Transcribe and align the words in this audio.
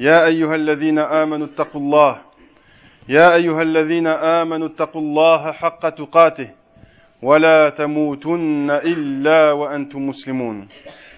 يا 0.00 0.26
أيها 0.26 0.54
الذين 0.54 0.98
آمنوا 0.98 1.46
اتقوا 1.46 1.80
الله. 1.80 2.20
يا 3.08 3.34
أيها 3.34 3.62
الذين 3.62 4.06
آمنوا 4.06 4.66
اتقوا 4.66 5.00
الله 5.00 5.52
حق 5.52 5.88
تقاته. 5.88 6.50
ولا 7.22 7.68
تموتن 7.68 8.70
إلا 8.70 9.52
وأنتم 9.52 10.08
مسلمون. 10.08 10.68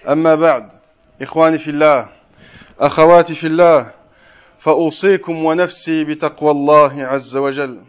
أما 0.09 0.35
بعد 0.35 0.69
إخواني 1.21 1.57
في 1.57 1.67
الله 1.67 2.09
أخواتي 2.79 3.35
في 3.35 3.47
الله 3.47 3.91
فأوصيكم 4.59 5.45
ونفسي 5.45 6.03
بتقوى 6.03 6.51
الله 6.51 7.03
عز 7.05 7.37
وجل. 7.37 7.81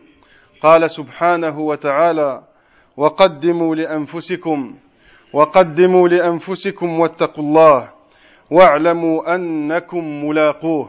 قال 0.63 0.91
سبحانه 0.91 1.61
وتعالى 1.61 2.43
وقدموا 2.97 3.75
لأنفسكم 3.75 4.75
وقدموا 5.33 6.09
لأنفسكم 6.09 7.01
واتقوا 7.01 7.45
الله. 7.45 7.98
واعلموا 8.51 9.35
أنكم 9.35 10.25
ملاقوه. 10.25 10.89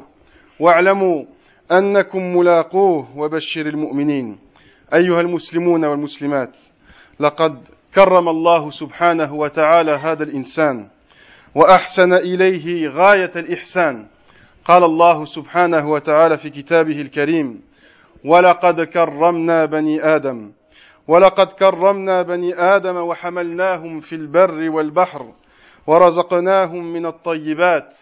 واعلموا 0.60 1.24
أنكم 1.72 2.36
ملاقوه 2.36 3.18
وبشر 3.18 3.66
المؤمنين. 3.66 4.38
أيها 4.94 5.22
المسلمون 5.22 5.86
والمسلمات 5.86 6.58
لقد 7.20 7.58
كرم 7.96 8.30
الله 8.30 8.70
سبحانه 8.70 9.34
وتعالى 9.34 9.92
هذا 9.92 10.24
الإنسان 10.24 10.88
وأحسن 11.56 12.14
إليه 12.14 12.90
غاية 12.90 13.32
الإحسان. 13.36 14.08
قال 14.66 14.84
الله 14.84 15.26
سبحانه 15.26 15.92
وتعالى 15.92 16.38
في 16.38 16.50
كتابه 16.50 17.02
الكريم 17.02 17.62
ولقد 18.26 18.82
كرمنا 18.82 19.66
بني 19.66 20.04
آدم 20.16 20.52
ولقد 21.08 21.48
كرمنا 21.48 22.22
بني 22.22 22.54
آدم 22.56 22.96
وحملناهم 22.96 24.00
في 24.00 24.16
البر 24.16 24.70
والبحر 24.70 25.34
ورزقناهم 25.90 26.94
من 26.94 27.06
الطيبات 27.06 27.96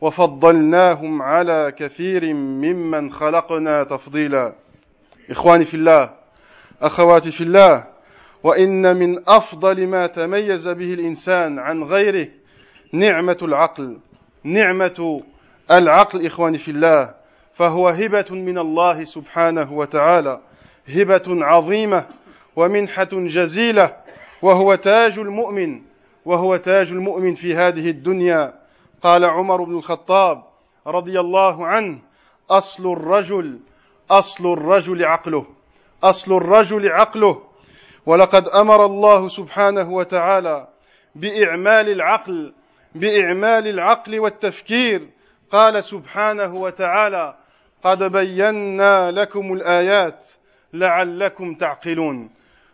وفضلناهم 0.00 1.22
على 1.22 1.72
كثير 1.78 2.34
ممن 2.34 3.12
خلقنا 3.12 3.84
تفضيلا. 3.84 4.52
إخواني 5.30 5.64
في 5.64 5.74
الله 5.74 6.10
أخواتي 6.82 7.30
في 7.30 7.40
الله 7.40 7.84
وإن 8.42 8.96
من 8.96 9.28
أفضل 9.28 9.86
ما 9.86 10.06
تميز 10.06 10.68
به 10.68 10.94
الإنسان 10.94 11.58
عن 11.58 11.82
غيره 11.82 12.28
نعمة 12.92 13.38
العقل. 13.42 13.98
نعمة 14.44 15.22
العقل 15.70 16.26
إخواني 16.26 16.58
في 16.58 16.70
الله 16.70 17.14
فهو 17.54 17.88
هبة 17.88 18.26
من 18.30 18.58
الله 18.58 19.04
سبحانه 19.04 19.72
وتعالى 19.72 20.40
هبة 20.88 21.44
عظيمة 21.44 22.06
ومنحة 22.56 23.08
جزيلة 23.12 23.96
وهو 24.42 24.74
تاج 24.74 25.18
المؤمن. 25.18 25.93
وهو 26.24 26.56
تاج 26.56 26.88
المؤمن 26.88 27.34
في 27.34 27.54
هذه 27.54 27.90
الدنيا. 27.90 28.54
قال 29.02 29.24
عمر 29.24 29.64
بن 29.64 29.76
الخطاب 29.76 30.42
رضي 30.86 31.20
الله 31.20 31.66
عنه 31.66 31.98
أصل 32.50 32.92
الرجل 32.92 33.60
أصل 34.10 34.52
الرجل 34.52 35.04
عقله 35.04 35.46
أصل 36.02 36.36
الرجل 36.36 36.88
عقله. 36.88 37.42
ولقد 38.06 38.48
أمر 38.48 38.84
الله 38.84 39.28
سبحانه 39.28 39.90
وتعالى 39.90 40.68
بإعمال 41.14 41.88
العقل 41.88 42.54
بإعمال 42.94 43.68
العقل 43.68 44.18
والتفكير. 44.18 45.08
قال 45.50 45.84
سبحانه 45.84 46.54
وتعالى 46.54 47.34
قد 47.84 48.02
بينا 48.02 49.10
لكم 49.10 49.52
الآيات 49.52 50.28
لعلكم 50.72 51.54
تعقلون. 51.54 52.30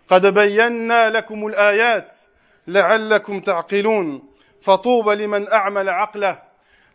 قد 0.09 0.27
بينا 0.27 1.10
لكم 1.10 1.47
الآيات 1.47 2.15
لعلكم 2.73 3.41
تعقلون. 3.41 4.31
فطوبى 4.63 5.15
لمن 5.15 5.53
أعمل 5.53 5.89
عقله 5.89 6.39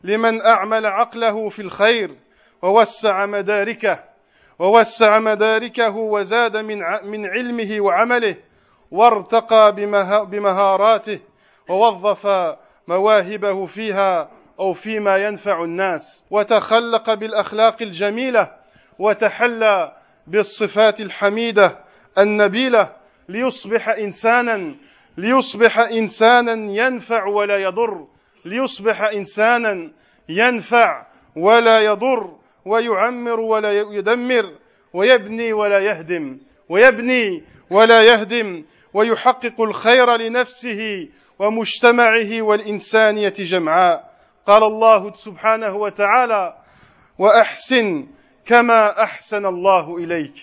لمن 0.03 0.41
أعمل 0.41 0.85
عقله 0.85 1.49
في 1.49 1.61
الخير 1.61 2.15
ووسع 2.61 3.25
مداركه 3.25 4.03
ووسع 4.59 5.19
مداركه 5.19 5.95
وزاد 5.95 6.57
من 6.57 6.79
من 7.03 7.25
علمه 7.25 7.81
وعمله 7.81 8.35
وارتقى 8.91 9.75
بمهاراته 10.25 11.19
ووظف 11.69 12.27
مواهبه 12.87 13.65
فيها 13.65 14.29
أو 14.59 14.73
فيما 14.73 15.17
ينفع 15.17 15.63
الناس 15.63 16.25
وتخلق 16.31 17.13
بالأخلاق 17.13 17.81
الجميلة 17.81 18.51
وتحلى 18.99 19.93
بالصفات 20.27 21.01
الحميدة 21.01 21.79
النبيلة 22.17 22.91
ليصبح 23.29 23.89
إنسانا 23.89 24.75
ليصبح 25.17 25.79
إنسانا 25.79 26.71
ينفع 26.71 27.25
ولا 27.25 27.57
يضر. 27.57 28.07
ليصبح 28.45 29.01
إنسانا 29.01 29.91
ينفع 30.29 31.05
ولا 31.35 31.79
يضر 31.79 32.35
ويعمر 32.65 33.39
ولا 33.39 33.71
يدمر 33.71 34.55
ويبني 34.93 35.53
ولا 35.53 35.79
يهدم. 35.79 36.39
ويبني 36.69 37.43
ولا 37.69 38.03
يهدم 38.03 38.63
ويحقق 38.93 39.61
الخير 39.61 40.15
لنفسه 40.15 41.07
ومجتمعه 41.39 42.41
والإنسانية 42.41 43.33
جمعاء 43.39 44.15
قال 44.47 44.63
الله 44.63 45.13
سبحانه 45.13 45.75
وتعالى 45.75 46.55
وأحسن 47.19 48.07
كما 48.45 49.03
أحسن 49.03 49.45
الله 49.45 49.97
إليك. 49.97 50.33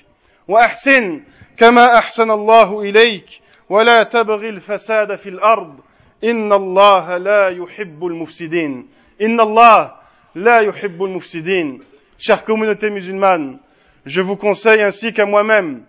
وأحسن 0.48 1.22
كما 1.56 1.98
أحسن 1.98 2.30
الله 2.30 2.80
إليك. 2.80 3.26
ولا 3.71 4.03
تبغي 4.03 4.49
الفساد 4.49 5.15
في 5.15 5.29
الأرض 5.29 5.79
إن 6.23 6.53
الله 6.53 7.17
لا 7.17 7.49
يحب 7.49 8.05
المفسدين 8.05 8.87
إن 9.21 9.39
الله 9.39 9.91
لا 10.35 10.59
يحب 10.59 11.03
المفسدين 11.03 11.81
Chère 12.19 12.43
communauté 12.43 12.89
musulmane, 12.89 13.59
je 14.07 14.21
vous 14.21 14.37
conseille 14.37 14.81
ainsi 14.81 15.13
qu'à 15.13 15.27
moi-même 15.27 15.83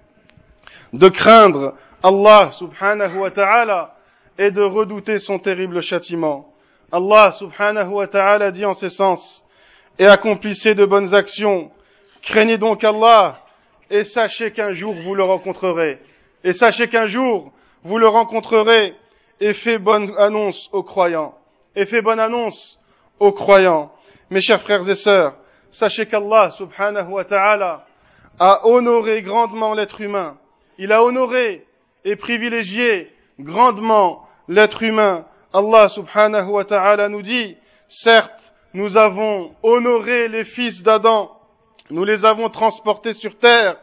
de 0.93 1.09
craindre 1.09 1.75
Allah 2.03 2.51
subhanahu 2.53 3.17
wa 3.21 3.31
ta'ala 3.31 3.97
et 4.37 4.51
de 4.51 4.61
redouter 4.61 5.19
son 5.19 5.39
terrible 5.39 5.81
châtiment. 5.81 6.53
Allah 6.93 7.33
subhanahu 7.33 7.89
wa 7.89 8.07
ta'ala 8.07 8.51
dit 8.51 8.67
en 8.67 8.75
ces 8.75 8.91
sens, 8.91 9.43
et 9.99 10.07
accomplissez 10.07 10.75
de 10.75 10.85
bonnes 10.85 11.15
actions, 11.15 11.71
craignez 12.23 12.59
donc 12.59 12.85
Allah, 12.85 13.41
et 13.91 14.05
sachez 14.05 14.53
qu'un 14.53 14.73
jour 14.73 14.95
vous 14.95 15.15
le 15.15 15.25
rencontrerez. 15.25 15.99
Et 16.45 16.53
sachez 16.53 16.89
qu'un 16.89 17.07
jour 17.07 17.53
vous 17.84 17.98
le 17.98 18.08
rencontrerez, 18.08 18.96
et 19.40 19.54
fait 19.54 19.78
bonne 19.78 20.14
annonce 20.18 20.70
aux 20.72 20.84
croyants. 20.84 21.36
Et 21.76 21.86
fait 21.86 22.02
bonne 22.02 22.20
annonce 22.20 22.80
aux 23.20 23.32
croyants. 23.32 23.92
Mes 24.30 24.42
chers 24.42 24.62
frères 24.62 24.88
et 24.88 24.96
sœurs, 24.96 25.36
sachez 25.72 26.06
qu'Allah 26.06 26.52
subhanahu 26.52 27.10
wa 27.10 27.26
ta'ala 27.26 27.86
a 28.40 28.66
honoré 28.66 29.22
grandement 29.22 29.74
l'être 29.74 30.02
humain. 30.02 30.38
Il 30.78 30.92
a 30.92 31.04
honoré 31.04 31.66
et 32.06 32.16
privilégié 32.16 33.12
grandement 33.40 34.28
l'être 34.48 34.84
humain. 34.84 35.26
Allah 35.52 35.90
subhanahu 35.90 36.50
wa 36.50 36.66
ta'ala 36.66 37.10
nous 37.10 37.22
dit, 37.22 37.58
certes, 37.88 38.54
nous 38.74 38.98
avons 38.98 39.54
honoré 39.62 40.28
les 40.28 40.46
fils 40.46 40.82
d'Adam, 40.82 41.32
nous 41.90 42.04
les 42.04 42.26
avons 42.26 42.50
transportés 42.50 43.14
sur 43.14 43.38
terre 43.38 43.76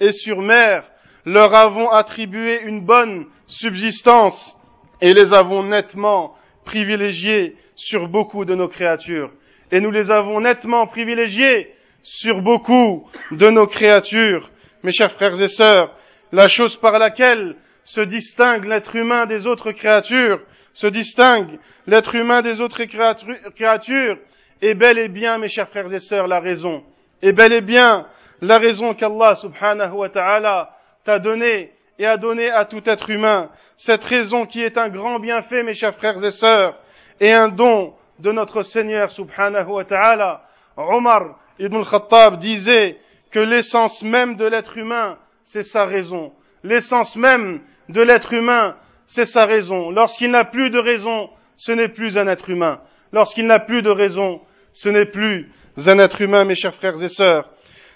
et 0.00 0.12
sur 0.12 0.40
mer, 0.40 0.84
leur 1.28 1.54
avons 1.54 1.90
attribué 1.90 2.62
une 2.62 2.80
bonne 2.80 3.26
subsistance 3.46 4.56
et 5.02 5.12
les 5.12 5.34
avons 5.34 5.62
nettement 5.62 6.34
privilégiés 6.64 7.54
sur 7.76 8.08
beaucoup 8.08 8.46
de 8.46 8.54
nos 8.54 8.68
créatures 8.68 9.30
et 9.70 9.80
nous 9.80 9.90
les 9.90 10.10
avons 10.10 10.40
nettement 10.40 10.86
privilégiés 10.86 11.74
sur 12.02 12.40
beaucoup 12.40 13.06
de 13.30 13.50
nos 13.50 13.66
créatures. 13.66 14.50
Mes 14.82 14.92
chers 14.92 15.12
frères 15.12 15.40
et 15.40 15.48
sœurs, 15.48 15.94
la 16.32 16.48
chose 16.48 16.76
par 16.76 16.98
laquelle 16.98 17.56
se 17.84 18.00
distingue 18.00 18.64
l'être 18.64 18.96
humain 18.96 19.26
des 19.26 19.46
autres 19.46 19.72
créatures, 19.72 20.40
se 20.72 20.86
distingue 20.86 21.58
l'être 21.86 22.14
humain 22.14 22.40
des 22.40 22.62
autres 22.62 22.84
créatures, 22.84 24.18
est 24.62 24.74
bel 24.74 24.98
et 24.98 25.08
bien, 25.08 25.36
mes 25.36 25.48
chers 25.48 25.68
frères 25.68 25.92
et 25.92 25.98
sœurs, 25.98 26.26
la 26.26 26.40
raison. 26.40 26.82
Est 27.20 27.32
bel 27.32 27.52
et 27.52 27.60
bien 27.60 28.06
la 28.40 28.58
raison 28.58 28.94
qu'Allah 28.94 29.34
subhanahu 29.34 29.92
wa 29.92 30.08
ta'ala 30.08 30.77
t'a 31.08 31.18
donnée 31.18 31.72
et 31.98 32.04
a 32.04 32.18
donné 32.18 32.50
à 32.50 32.66
tout 32.66 32.82
être 32.84 33.08
humain. 33.08 33.48
Cette 33.78 34.04
raison 34.04 34.44
qui 34.44 34.62
est 34.62 34.76
un 34.76 34.90
grand 34.90 35.18
bienfait, 35.18 35.62
mes 35.62 35.72
chers 35.72 35.94
frères 35.94 36.22
et 36.22 36.30
sœurs, 36.30 36.76
et 37.18 37.32
un 37.32 37.48
don 37.48 37.94
de 38.18 38.30
notre 38.30 38.62
Seigneur 38.62 39.10
subhanahu 39.10 39.68
wa 39.68 39.84
ta'ala. 39.86 40.46
Omar 40.76 41.38
ibn 41.58 41.76
al-Khattab 41.76 42.38
disait 42.38 42.98
que 43.30 43.38
l'essence 43.38 44.02
même 44.02 44.36
de 44.36 44.44
l'être 44.44 44.76
humain, 44.76 45.16
c'est 45.44 45.62
sa 45.62 45.86
raison. 45.86 46.30
L'essence 46.62 47.16
même 47.16 47.62
de 47.88 48.02
l'être 48.02 48.34
humain, 48.34 48.76
c'est 49.06 49.24
sa 49.24 49.46
raison. 49.46 49.90
Lorsqu'il 49.90 50.30
n'a 50.30 50.44
plus 50.44 50.68
de 50.68 50.78
raison, 50.78 51.30
ce 51.56 51.72
n'est 51.72 51.88
plus 51.88 52.18
un 52.18 52.26
être 52.26 52.50
humain. 52.50 52.82
Lorsqu'il 53.12 53.46
n'a 53.46 53.60
plus 53.60 53.80
de 53.80 53.88
raison, 53.90 54.42
ce 54.74 54.90
n'est 54.90 55.06
plus 55.06 55.50
un 55.86 55.98
être 56.00 56.20
humain, 56.20 56.44
mes 56.44 56.54
chers 56.54 56.74
frères 56.74 57.02
et 57.02 57.08
sœurs. 57.08 57.48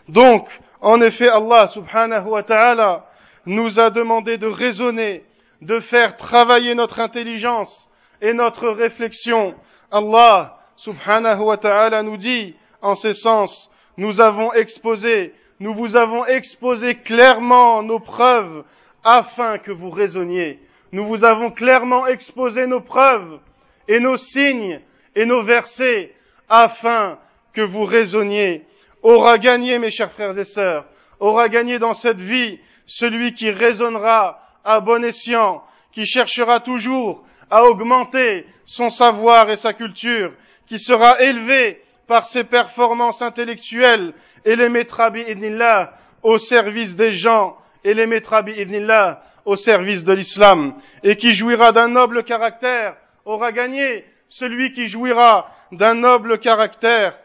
Donc, 0.09 0.49
en 0.83 1.01
effet, 1.01 1.29
Allah 1.29 1.69
subhanahu 1.69 2.27
wa 2.27 2.43
ta'ala 2.43 3.07
nous 3.47 3.79
a 3.79 3.91
demandé 3.91 4.37
de 4.37 4.49
raisonner, 4.49 5.25
de 5.61 5.79
faire 5.79 6.17
travailler 6.17 6.75
notre 6.75 6.99
intelligence 6.99 7.89
et 8.21 8.35
notre 8.35 8.69
réflexion. 8.69 9.55
Allah 9.93 10.59
subhanahu 10.77 11.41
wa 11.41 11.57
ta'ala 11.57 12.03
nous 12.03 12.17
dit, 12.17 12.57
en 12.83 12.97
ces 12.97 13.15
sens, 13.15 13.71
nous 13.97 14.21
avons 14.21 14.53
exposé, 14.55 15.33
nous 15.61 15.73
vous 15.73 15.95
avons 15.95 16.27
exposé 16.27 16.97
clairement 16.97 17.85
nos 17.85 18.01
preuves 18.01 18.65
afin 19.05 19.59
que 19.59 19.71
vous 19.71 19.91
raisonniez. 19.91 20.59
Nous 20.91 21.07
vous 21.07 21.25
avons 21.25 21.53
clairement 21.53 22.09
exposé 22.09 22.67
nos 22.67 22.81
preuves 22.81 23.39
et 23.87 24.01
nos 24.01 24.17
signes 24.17 24.81
et 25.15 25.27
nos 25.27 25.43
versets 25.43 26.13
afin 26.49 27.19
que 27.53 27.61
vous 27.61 27.85
raisonniez. 27.85 28.67
Aura 29.03 29.39
gagné, 29.39 29.79
mes 29.79 29.91
chers 29.91 30.13
frères 30.13 30.39
et 30.39 30.45
sœurs, 30.45 30.85
aura 31.19 31.49
gagné 31.49 31.79
dans 31.79 31.95
cette 31.95 32.21
vie 32.21 32.61
celui 32.87 33.35
qui 33.35 33.51
raisonnera 33.51 34.41
à 34.65 34.81
bon 34.81 35.05
escient, 35.05 35.63
qui 35.93 36.07
cherchera 36.07 36.61
toujours 36.61 37.25
à 37.51 37.65
augmenter 37.65 38.47
son 38.65 38.91
savoir 38.91 39.51
et 39.51 39.57
sa 39.57 39.73
culture, 39.73 40.33
qui 40.67 40.79
sera 40.79 41.21
élevé 41.21 41.83
par 42.07 42.25
ses 42.25 42.45
performances 42.45 43.23
intellectuelles 43.23 44.15
et 44.45 44.57
les 44.57 44.69
mettra 44.69 45.11
bi'idnillah 45.11 45.95
au 46.23 46.39
service 46.39 46.97
des 46.97 47.13
gens 47.13 47.57
et 47.85 47.95
les 47.95 48.07
mettra 48.07 48.43
bi'idnillah 48.43 49.23
au 49.45 49.57
service 49.57 50.05
de 50.05 50.13
l'islam. 50.13 50.75
Et 51.03 51.17
qui 51.17 51.35
jouira 51.35 51.73
d'un 51.73 51.89
noble 51.89 52.23
caractère 52.23 52.97
aura 53.25 53.51
gagné 53.51 54.05
celui 54.29 54.73
qui 54.73 54.87
jouira 54.87 55.51
d'un 55.73 55.95
noble 55.95 56.39
caractère 56.39 57.19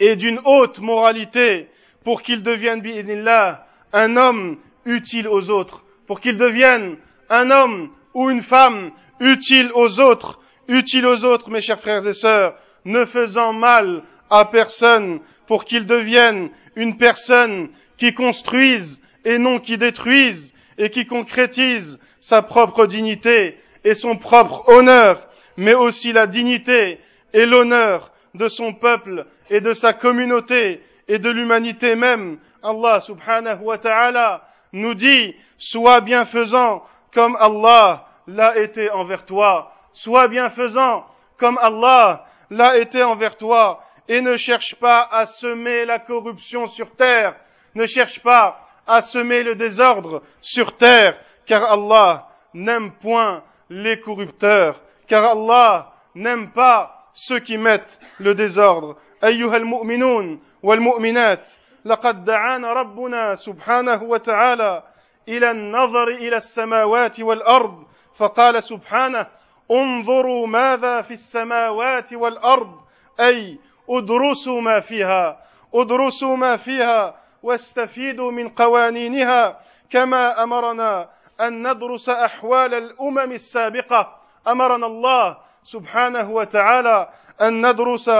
et 0.00 0.16
d'une 0.16 0.40
haute 0.44 0.80
moralité 0.80 1.68
pour 2.04 2.22
qu'il 2.22 2.42
devienne 2.42 2.80
bi'idnillah 2.80 3.66
un 3.92 4.16
homme 4.16 4.58
utile 4.84 5.28
aux 5.28 5.50
autres. 5.50 5.84
Pour 6.06 6.20
qu'il 6.20 6.38
devienne 6.38 6.96
un 7.28 7.50
homme 7.50 7.90
ou 8.14 8.30
une 8.30 8.42
femme 8.42 8.90
utile 9.20 9.70
aux 9.74 10.00
autres. 10.00 10.40
Utile 10.68 11.06
aux 11.06 11.24
autres 11.24 11.50
mes 11.50 11.60
chers 11.60 11.80
frères 11.80 12.06
et 12.06 12.12
sœurs 12.12 12.54
ne 12.84 13.04
faisant 13.04 13.52
mal 13.52 14.02
à 14.30 14.44
personne 14.44 15.20
pour 15.46 15.64
qu'il 15.64 15.86
devienne 15.86 16.50
une 16.74 16.96
personne 16.96 17.68
qui 17.96 18.14
construise 18.14 19.00
et 19.24 19.38
non 19.38 19.58
qui 19.58 19.78
détruise 19.78 20.52
et 20.78 20.90
qui 20.90 21.06
concrétise 21.06 21.98
sa 22.20 22.42
propre 22.42 22.86
dignité 22.86 23.58
et 23.84 23.94
son 23.94 24.16
propre 24.16 24.68
honneur, 24.68 25.28
mais 25.56 25.74
aussi 25.74 26.12
la 26.12 26.26
dignité 26.26 26.98
et 27.32 27.46
l'honneur 27.46 28.12
de 28.34 28.48
son 28.48 28.72
peuple 28.74 29.26
et 29.50 29.60
de 29.60 29.72
sa 29.72 29.92
communauté 29.92 30.82
et 31.08 31.18
de 31.18 31.30
l'humanité 31.30 31.94
même. 31.96 32.38
Allah 32.62 33.00
subhanahu 33.00 33.62
wa 33.62 33.78
ta'ala 33.78 34.48
nous 34.72 34.94
dit, 34.94 35.34
sois 35.58 36.00
bienfaisant 36.00 36.84
comme 37.14 37.36
Allah 37.40 38.06
l'a 38.26 38.58
été 38.58 38.90
envers 38.90 39.24
toi, 39.24 39.72
sois 39.92 40.28
bienfaisant 40.28 41.06
comme 41.38 41.58
Allah 41.60 42.26
l'a 42.50 42.78
été 42.78 43.02
envers 43.02 43.36
toi, 43.36 43.82
et 44.08 44.20
ne 44.20 44.36
cherche 44.36 44.76
pas 44.76 45.08
à 45.10 45.26
semer 45.26 45.84
la 45.84 45.98
corruption 45.98 46.66
sur 46.66 46.94
terre, 46.94 47.34
ne 47.74 47.86
cherche 47.86 48.22
pas 48.22 48.60
à 48.86 49.00
semer 49.00 49.42
le 49.42 49.56
désordre 49.56 50.22
sur 50.40 50.76
terre, 50.76 51.18
car 51.46 51.64
Allah 51.64 52.28
n'aime 52.54 52.92
point 52.92 53.42
les 53.68 54.00
corrupteurs, 54.00 54.80
car 55.08 55.24
Allah 55.24 55.92
n'aime 56.14 56.50
pas 56.50 57.10
ceux 57.14 57.40
qui 57.40 57.58
mettent 57.58 57.98
le 58.18 58.34
désordre. 58.34 58.96
أيها 59.26 59.56
المؤمنون 59.56 60.42
والمؤمنات 60.62 61.48
لقد 61.84 62.24
دعانا 62.24 62.72
ربنا 62.72 63.34
سبحانه 63.34 64.02
وتعالى 64.02 64.82
إلى 65.28 65.50
النظر 65.50 66.08
إلى 66.08 66.36
السماوات 66.36 67.20
والأرض 67.20 67.84
فقال 68.18 68.62
سبحانه 68.62 69.26
انظروا 69.70 70.46
ماذا 70.46 71.02
في 71.02 71.10
السماوات 71.10 72.12
والأرض 72.12 72.80
أي 73.20 73.58
ادرسوا 73.90 74.60
ما 74.60 74.80
فيها 74.80 75.40
ادرسوا 75.74 76.36
ما 76.36 76.56
فيها 76.56 77.14
واستفيدوا 77.42 78.30
من 78.32 78.48
قوانينها 78.48 79.60
كما 79.90 80.42
أمرنا 80.42 81.08
أن 81.40 81.70
ندرس 81.72 82.08
أحوال 82.08 82.74
الأمم 82.74 83.32
السابقة 83.32 84.16
أمرنا 84.48 84.86
الله 84.86 85.36
سبحانه 85.64 86.30
وتعالى 86.30 87.08
أن 87.40 87.66
ندرس 87.70 88.10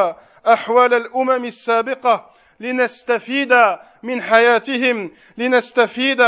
أحوال 0.48 0.94
الأمم 0.94 1.44
السابقة 1.44 2.30
لنستفيد 2.60 3.54
من 4.02 4.22
حياتهم 4.22 5.10
لنستفيد 5.38 6.22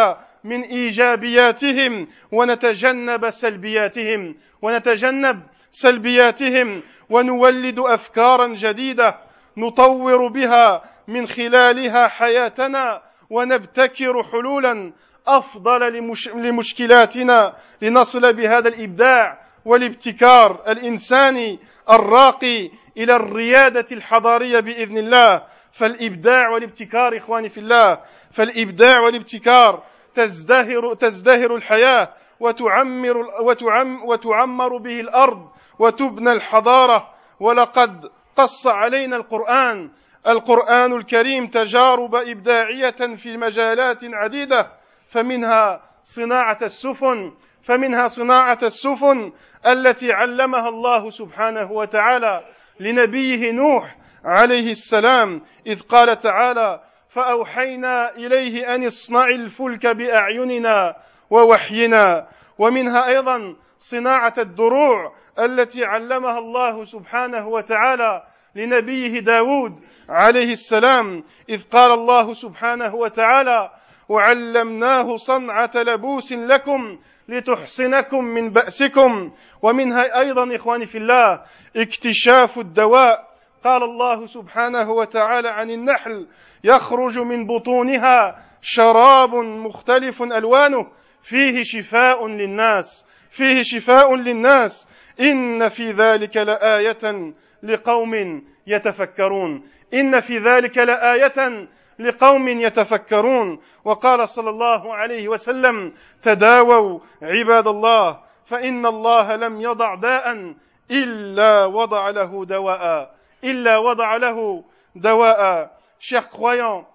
من 0.44 0.62
إيجابياتهم 0.62 2.08
ونتجنب 2.32 3.30
سلبياتهم 3.30 4.36
ونتجنب 4.62 5.42
سلبياتهم 5.72 6.82
ونولد 7.10 7.78
أفكارا 7.78 8.46
جديدة 8.46 9.18
نطور 9.56 10.28
بها 10.28 10.82
من 11.08 11.26
خلالها 11.26 12.08
حياتنا 12.08 13.02
ونبتكر 13.30 14.22
حلولا 14.22 14.92
أفضل 15.26 15.92
لمش 15.92 16.28
لمشكلاتنا 16.28 17.56
لنصل 17.82 18.32
بهذا 18.32 18.68
الإبداع 18.68 19.38
والابتكار 19.64 20.62
الإنساني 20.68 21.58
الراقي 21.90 22.70
إلى 22.96 23.16
الريادة 23.16 23.86
الحضارية 23.92 24.60
بإذن 24.60 24.98
الله. 24.98 25.42
فالإبداع 25.72 26.48
والابتكار 26.48 27.16
إخواني 27.16 27.48
في 27.48 27.60
الله 27.60 28.00
فالإبداع 28.32 29.00
والابتكار 29.00 29.82
تزدهر 30.14 30.94
تزدهر 30.94 31.56
الحياة 31.56 32.08
وتعمر 32.40 33.16
وتعم 33.42 34.04
وتعمر 34.04 34.76
به 34.76 35.00
الأرض 35.00 35.48
وتبنى 35.78 36.32
الحضارة. 36.32 37.08
ولقد 37.40 38.10
قص 38.36 38.66
علينا 38.66 39.16
القرآن. 39.16 39.90
القرآن 40.26 40.92
الكريم 40.92 41.46
تجارب 41.46 42.14
إبداعية 42.14 43.16
في 43.16 43.36
مجالات 43.36 43.98
عديدة 44.04 44.70
فمنها 45.08 45.82
صناعة 46.04 46.58
السفن 46.62 47.32
فمنها 47.68 48.06
صناعة 48.06 48.58
السفن 48.62 49.32
التي 49.66 50.12
علمها 50.12 50.68
الله 50.68 51.10
سبحانه 51.10 51.72
وتعالى 51.72 52.44
لنبيه 52.80 53.52
نوح 53.52 53.96
عليه 54.24 54.70
السلام 54.70 55.42
إذ 55.66 55.80
قال 55.80 56.18
تعالى 56.18 56.80
فأوحينا 57.08 58.16
إليه 58.16 58.74
أن 58.74 58.86
اصنع 58.86 59.24
الفلك 59.24 59.86
بأعيننا 59.86 60.96
ووحينا 61.30 62.28
ومنها 62.58 63.08
أيضا 63.08 63.56
صناعة 63.78 64.34
الدروع 64.38 65.12
التي 65.38 65.84
علمها 65.84 66.38
الله 66.38 66.84
سبحانه 66.84 67.48
وتعالى 67.48 68.22
لنبيه 68.54 69.20
داود 69.20 69.80
عليه 70.08 70.52
السلام 70.52 71.24
إذ 71.48 71.62
قال 71.62 71.92
الله 71.92 72.32
سبحانه 72.32 72.94
وتعالى 72.94 73.70
وعلمناه 74.08 75.16
صنعة 75.16 75.70
لبوس 75.74 76.32
لكم 76.32 76.98
لتحصنكم 77.28 78.24
من 78.24 78.50
بأسكم. 78.50 79.32
ومنها 79.62 80.20
أيضا 80.20 80.56
إخواني 80.56 80.86
في 80.86 80.98
الله 80.98 81.42
اكتشاف 81.76 82.58
الدواء. 82.58 83.28
قال 83.64 83.82
الله 83.82 84.26
سبحانه 84.26 84.90
وتعالى 84.90 85.48
عن 85.48 85.70
النحل 85.70 86.26
يخرج 86.64 87.18
من 87.18 87.46
بطونها 87.46 88.44
شراب 88.62 89.34
مختلف 89.34 90.22
ألوانه 90.22 90.86
فيه 91.22 91.62
شفاء 91.62 92.26
للناس. 92.26 93.06
فيه 93.30 93.62
شفاء 93.62 94.14
للناس. 94.14 94.88
إن 95.20 95.68
في 95.68 95.90
ذلك 95.90 96.36
لآية 96.36 97.32
لقوم 97.62 98.42
يتفكرون. 98.66 99.64
إن 99.94 100.20
في 100.20 100.38
ذلك 100.38 100.78
لآية 100.78 101.68
لقوم 101.98 102.48
يتفكرون 102.48 103.60
وقال 103.84 104.28
صلى 104.28 104.50
الله 104.50 104.94
عليه 104.94 105.28
وسلم 105.28 105.92
تداووا 106.22 107.00
عباد 107.22 107.66
الله 107.68 108.20
فان 108.46 108.86
الله 108.86 109.36
لم 109.36 109.60
يضع 109.60 109.94
داء 109.94 110.54
الا 110.90 111.64
وضع 111.64 112.10
له 112.10 112.44
دواء 112.44 113.14
الا 113.44 113.78
وضع 113.78 114.16
له 114.16 114.64
دواء 114.96 115.70
chers 116.00 116.28
croyants 116.28 116.86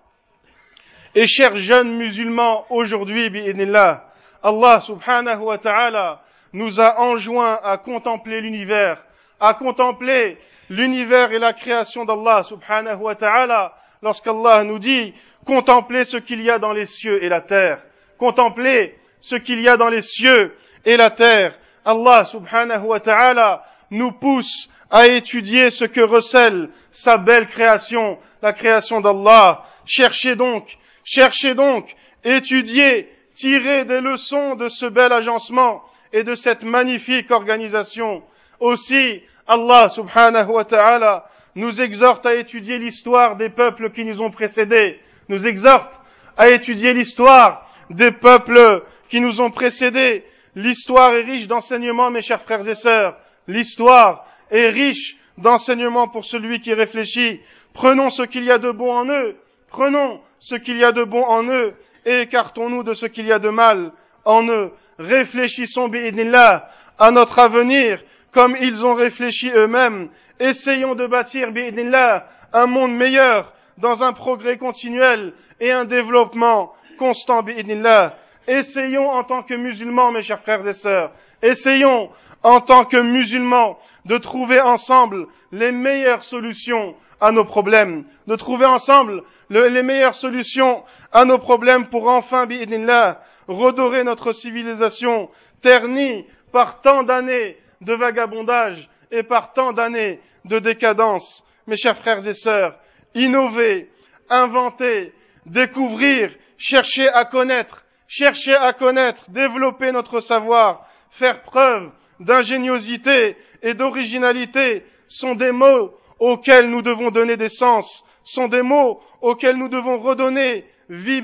et 1.15 1.27
chers 1.27 1.57
jeunes 1.57 1.95
musulmans 1.95 2.65
aujourd'hui, 2.69 3.29
bi'idnillah, 3.29 4.10
Allah 4.41 4.81
subhanahu 4.81 5.41
wa 5.41 5.57
ta'ala 5.57 6.22
nous 6.53 6.79
a 6.79 7.00
enjoint 7.00 7.60
à 7.63 7.77
contempler 7.77 8.41
l'univers, 8.41 9.03
à 9.39 9.53
contempler 9.53 10.38
l'univers 10.69 11.31
et 11.31 11.39
la 11.39 11.53
création 11.53 12.05
d'Allah 12.05 12.43
subhanahu 12.43 13.01
wa 13.01 13.15
ta'ala 13.15 13.74
lorsqu'Allah 14.03 14.63
nous 14.63 14.79
dit 14.79 15.13
contemplez 15.45 16.03
ce 16.03 16.17
qu'il 16.17 16.41
y 16.41 16.51
a 16.51 16.60
dans 16.60 16.74
les 16.74 16.86
cieux 16.86 17.24
et 17.24 17.29
la 17.29 17.41
terre. 17.41 17.81
Contemplez 18.19 18.95
ce 19.22 19.36
qu'il 19.36 19.62
y 19.62 19.67
a 19.67 19.77
dans 19.77 19.89
les 19.89 20.01
cieux 20.01 20.55
et 20.86 20.98
la 20.98 21.10
terre. 21.10 21.57
Allah 21.86 22.25
subhanahu 22.25 22.83
wa 22.86 23.00
ta'ala 23.00 23.65
nous 23.89 24.12
pousse 24.12 24.69
à 24.91 25.07
étudier 25.07 25.69
ce 25.69 25.86
que 25.86 26.01
recèle 26.01 26.69
sa 26.91 27.17
belle 27.17 27.48
création, 27.48 28.19
la 28.41 28.53
création 28.53 29.01
d'Allah. 29.01 29.65
Cherchez 29.86 30.36
donc, 30.36 30.77
cherchez 31.03 31.55
donc, 31.55 31.93
étudiez, 32.24 33.10
tirez 33.36 33.86
des 33.86 34.01
leçons 34.01 34.55
de 34.55 34.67
ce 34.67 34.86
bel 34.86 35.12
agencement 35.12 35.83
et 36.12 36.24
de 36.24 36.36
cette 36.36 36.63
magnifique 36.63 37.31
organisation. 37.31 38.24
Aussi, 38.60 39.24
Allah 39.48 39.89
subhanahu 39.89 40.51
wa 40.51 40.63
ta'ala 40.63 41.25
nous 41.55 41.81
exhorte 41.81 42.25
à 42.25 42.36
étudier 42.36 42.77
l'histoire 42.77 43.36
des 43.36 43.50
peuples 43.50 43.91
qui 43.91 44.05
nous 44.05 44.22
ont 44.22 44.31
précédés, 44.31 45.00
nous 45.29 45.48
exhorte 45.48 46.00
à 46.38 46.50
étudier 46.50 46.93
l'histoire 46.93 47.69
des 47.89 48.12
peuples 48.12 48.83
qui 49.10 49.22
nous 49.22 49.41
ont 49.41 49.51
précédés. 49.51 50.24
L'histoire 50.55 51.13
est 51.13 51.22
riche 51.22 51.48
d'enseignements, 51.48 52.10
mes 52.10 52.22
chers 52.22 52.41
frères 52.41 52.67
et 52.67 52.75
sœurs. 52.75 53.17
L'histoire 53.48 54.25
est 54.51 54.69
riche 54.69 55.17
d'enseignements 55.38 56.07
pour 56.07 56.25
celui 56.25 56.62
qui 56.62 56.74
réfléchit. 56.74 57.39
Prenons 57.74 58.10
ce 58.10 58.24
qu'il 58.24 58.43
y 58.43 58.51
a 58.51 58.57
de 58.57 58.72
bon 58.72 58.91
en 58.91 59.05
eux. 59.05 59.36
Prenons 59.69 60.22
ce 60.39 60.55
qu'il 60.55 60.77
y 60.77 60.83
a 60.83 60.91
de 60.91 61.03
bon 61.03 61.24
en 61.24 61.43
eux 61.43 61.74
et 62.05 62.22
écartons-nous 62.22 62.83
de 62.83 62.93
ce 62.93 63.05
qu'il 63.05 63.25
y 63.25 63.31
a 63.31 63.39
de 63.39 63.50
mal 63.50 63.91
en 64.25 64.48
eux. 64.48 64.72
Réfléchissons, 65.00 65.88
bi'idnillah, 65.88 66.69
à 67.00 67.12
notre 67.12 67.39
avenir 67.39 68.00
comme 68.34 68.58
ils 68.60 68.84
ont 68.84 68.96
réfléchi 68.96 69.50
eux-mêmes. 69.50 70.10
Essayons 70.40 70.96
de 70.96 71.06
bâtir, 71.08 71.52
bi'idnillah, 71.52 72.28
un 72.52 72.66
monde 72.66 72.94
meilleur 72.94 73.54
dans 73.78 74.04
un 74.04 74.13
progrès 74.13 74.58
continuel 74.58 75.34
et 75.60 75.72
un 75.72 75.86
développement 75.86 76.74
constant, 76.98 77.44
bi'idnillah. 77.44 78.16
Essayons 78.48 79.10
en 79.10 79.24
tant 79.24 79.44
que 79.44 79.54
musulmans, 79.54 80.12
mes 80.12 80.22
chers 80.22 80.42
frères 80.42 80.68
et 80.68 80.74
sœurs, 80.74 81.12
essayons 81.42 82.10
en 82.42 82.60
tant 82.60 82.84
que 82.84 82.98
musulmans 82.98 83.78
de 84.06 84.18
trouver 84.18 84.60
ensemble 84.60 85.28
les 85.52 85.72
meilleures 85.72 86.24
solutions 86.24 86.96
à 87.22 87.32
nos 87.32 87.46
problèmes, 87.46 88.04
de 88.28 88.36
trouver 88.36 88.66
ensemble 88.66 89.24
les 89.50 89.84
meilleures 89.84 90.16
solutions 90.16 90.84
à 91.13 91.24
nos 91.24 91.38
problèmes 91.38 91.88
pour 91.88 92.10
enfin, 92.10 92.48
bi'idnillah, 92.48 93.22
redorer 93.48 94.04
notre 94.04 94.32
civilisation 94.34 95.30
ternie 95.62 96.25
par 96.52 96.82
tant 96.82 97.04
d'années 97.04 97.58
de 97.84 97.94
vagabondage 97.94 98.90
et 99.12 99.24
par 99.24 99.54
tant 99.54 99.74
d'années 99.74 100.20
de 100.46 100.60
décadence. 100.60 101.44
Mes 101.68 101.78
chers 101.78 101.98
frères 101.98 102.28
et 102.28 102.34
sœurs, 102.34 102.78
innover, 103.16 103.90
inventer, 104.30 105.13
découvrir, 105.46 106.32
chercher 106.58 107.08
à 107.10 107.25
connaître, 107.25 107.86
chercher 108.08 108.56
à 108.56 108.74
connaître, 108.74 109.30
développer 109.30 109.92
notre 109.92 110.20
savoir, 110.20 110.88
faire 111.12 111.44
preuve 111.44 111.92
d'ingéniosité 112.20 113.38
et 113.62 113.74
d'originalité 113.74 114.86
sont 115.08 115.36
des 115.36 115.52
mots 115.52 115.94
auxquels 116.20 116.70
nous 116.70 116.82
devons 116.82 117.12
donner 117.12 117.38
des 117.38 117.50
sens, 117.50 118.04
sont 118.24 118.48
des 118.48 118.62
mots 118.62 119.02
auxquels 119.22 119.58
nous 119.58 119.70
devons 119.70 120.00
redonner 120.00 120.66
vie 120.90 121.22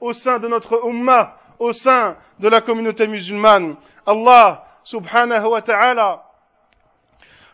au 0.00 0.12
sein 0.12 0.38
de 0.38 0.48
notre 0.48 0.84
ummah, 0.86 1.36
au 1.58 1.72
sein 1.72 2.16
de 2.40 2.48
la 2.48 2.60
communauté 2.60 3.06
musulmane. 3.06 3.76
Allah 4.06 4.64
subhanahu 4.84 5.46
wa 5.50 5.62
ta'ala 5.62 6.24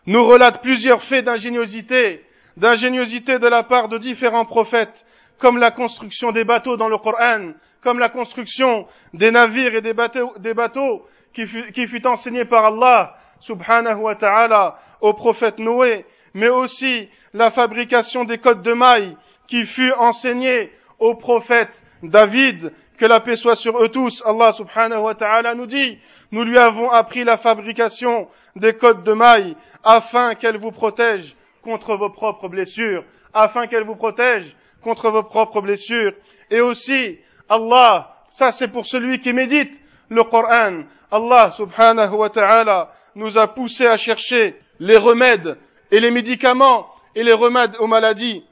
nous 0.05 0.25
relate 0.25 0.61
plusieurs 0.61 1.03
faits 1.03 1.25
d'ingéniosité, 1.25 2.25
d'ingéniosité 2.57 3.39
de 3.39 3.47
la 3.47 3.63
part 3.63 3.89
de 3.89 3.97
différents 3.97 4.45
prophètes, 4.45 5.05
comme 5.37 5.57
la 5.57 5.71
construction 5.71 6.31
des 6.31 6.43
bateaux 6.43 6.77
dans 6.77 6.89
le 6.89 6.97
Coran, 6.97 7.53
comme 7.81 7.99
la 7.99 8.09
construction 8.09 8.87
des 9.13 9.31
navires 9.31 9.75
et 9.75 9.81
des 9.81 9.93
bateaux, 9.93 10.33
des 10.37 10.53
bateaux 10.53 11.07
qui, 11.33 11.47
fut, 11.47 11.71
qui 11.71 12.07
enseigné 12.07 12.45
par 12.45 12.65
Allah 12.65 13.15
subhanahu 13.39 14.01
wa 14.01 14.15
ta'ala 14.15 14.79
au 15.01 15.13
prophète 15.13 15.59
Noé, 15.59 16.05
mais 16.33 16.49
aussi 16.49 17.09
la 17.33 17.51
fabrication 17.51 18.25
des 18.25 18.37
codes 18.37 18.61
de 18.61 18.73
mailles 18.73 19.15
qui 19.47 19.65
fut 19.65 19.93
enseignée 19.93 20.71
au 20.99 21.15
prophète 21.15 21.81
David, 22.03 22.73
que 22.97 23.05
la 23.05 23.19
paix 23.19 23.35
soit 23.35 23.55
sur 23.55 23.81
eux 23.81 23.89
tous. 23.89 24.23
Allah 24.25 24.51
subhanahu 24.51 25.01
wa 25.01 25.15
ta'ala 25.15 25.55
nous 25.55 25.65
dit, 25.65 25.97
nous 26.31 26.43
lui 26.43 26.57
avons 26.57 26.89
appris 26.89 27.23
la 27.23 27.37
fabrication 27.37 28.27
des 28.55 28.73
codes 28.73 29.03
de 29.03 29.13
mailles 29.13 29.55
afin 29.83 30.35
qu'elle 30.35 30.57
vous 30.57 30.71
protège 30.71 31.35
contre 31.63 31.95
vos 31.95 32.09
propres 32.09 32.47
blessures, 32.47 33.03
afin 33.33 33.67
qu'elle 33.67 33.83
vous 33.83 33.95
protège 33.95 34.55
contre 34.81 35.09
vos 35.09 35.23
propres 35.23 35.61
blessures. 35.61 36.13
Et 36.49 36.61
aussi, 36.61 37.19
Allah, 37.47 38.15
ça 38.31 38.51
c'est 38.51 38.67
pour 38.67 38.85
celui 38.85 39.19
qui 39.19 39.33
médite 39.33 39.79
le 40.09 40.23
Coran, 40.23 40.83
Allah 41.11 41.51
subhanahu 41.51 42.13
wa 42.13 42.29
ta'ala 42.29 42.93
nous 43.15 43.37
a 43.37 43.47
poussé 43.47 43.85
à 43.85 43.97
chercher 43.97 44.55
les 44.79 44.97
remèdes 44.97 45.57
et 45.91 45.99
les 45.99 46.11
médicaments 46.11 46.87
et 47.15 47.23
les 47.23 47.33
remèdes 47.33 47.75
aux 47.79 47.87
maladies 47.87 48.43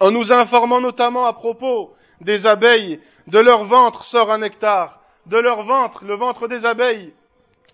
en 0.00 0.10
nous 0.10 0.32
informant 0.32 0.80
notamment 0.80 1.26
à 1.26 1.32
propos 1.32 1.94
des 2.20 2.46
abeilles, 2.46 3.00
de 3.26 3.38
leur 3.38 3.64
ventre 3.64 4.04
sort 4.04 4.32
un 4.32 4.38
nectar, 4.38 5.01
de 5.26 5.38
leur 5.38 5.64
ventre, 5.64 6.04
le 6.04 6.14
ventre 6.14 6.48
des 6.48 6.66
abeilles, 6.66 7.12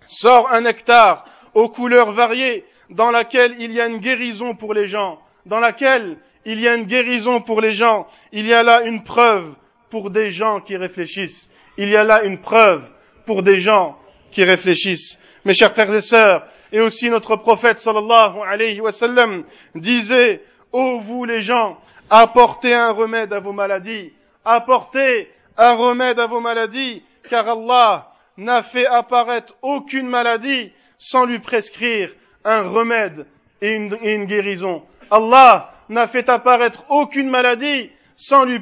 sort 0.07 0.50
un 0.50 0.62
nectar 0.62 1.25
aux 1.55 1.69
couleurs 1.69 2.12
variées, 2.12 2.64
dans 2.90 3.11
laquelle 3.11 3.57
il 3.59 3.73
y 3.73 3.81
a 3.81 3.87
une 3.87 3.99
guérison 3.99 4.55
pour 4.55 4.75
les 4.75 4.87
gens, 4.87 5.19
dans 5.47 5.61
laquelle 5.61 6.19
il 6.45 6.61
y 6.61 6.69
a 6.69 6.75
une 6.75 6.85
guérison 6.85 7.40
pour 7.40 7.61
les 7.61 7.73
gens, 7.73 8.07
il 8.33 8.47
y 8.47 8.55
a 8.55 8.62
là 8.62 8.83
une 8.83 9.02
preuve 9.02 9.55
pour 9.90 10.11
des 10.11 10.31
gens 10.31 10.61
qui 10.61 10.76
réfléchissent, 10.76 11.50
il 11.76 11.88
y 11.88 11.97
a 11.97 12.05
là 12.05 12.23
une 12.23 12.40
preuve 12.40 12.83
pour 13.26 13.43
des 13.43 13.59
gens 13.59 13.99
qui 14.31 14.45
réfléchissent. 14.45 15.19
Mes 15.45 15.52
chers 15.52 15.73
frères 15.73 15.95
et 15.95 16.00
sœurs, 16.00 16.47
et 16.73 16.81
aussi 16.81 17.09
notre 17.09 17.37
prophète 17.37 17.78
sallallahu 17.78 18.40
alayhi 18.47 18.81
wa 18.81 18.93
sallam 18.93 19.45
disait, 19.75 20.43
ô 20.73 21.00
vous 21.00 21.25
les 21.25 21.40
gens, 21.40 21.78
apportez 22.11 22.75
un 22.75 22.93
remède 22.93 23.33
à 23.33 23.40
vos 23.40 23.52
maladies, 23.52 24.12
apportez 24.45 25.31
un 25.57 25.75
remède 25.75 26.19
à 26.19 26.26
vos 26.26 26.40
maladies, 26.40 27.02
car 27.28 27.49
Allah 27.49 28.11
n'a 28.37 28.62
fait 28.62 28.87
apparaître 28.87 29.54
aucune 29.62 30.08
maladie 30.08 30.73
sans 30.99 31.25
lui 31.25 31.38
prescrire 31.38 32.11
un 32.44 32.62
remède 32.62 33.26
et 33.61 33.75
une, 33.75 34.25
guérison. 34.26 34.82
Allah 35.11 35.73
n'a 35.88 36.06
fait 36.06 36.28
apparaître 36.28 36.85
aucune 36.88 37.28
maladie 37.30 37.90
sans 38.16 38.44
lui, 38.44 38.61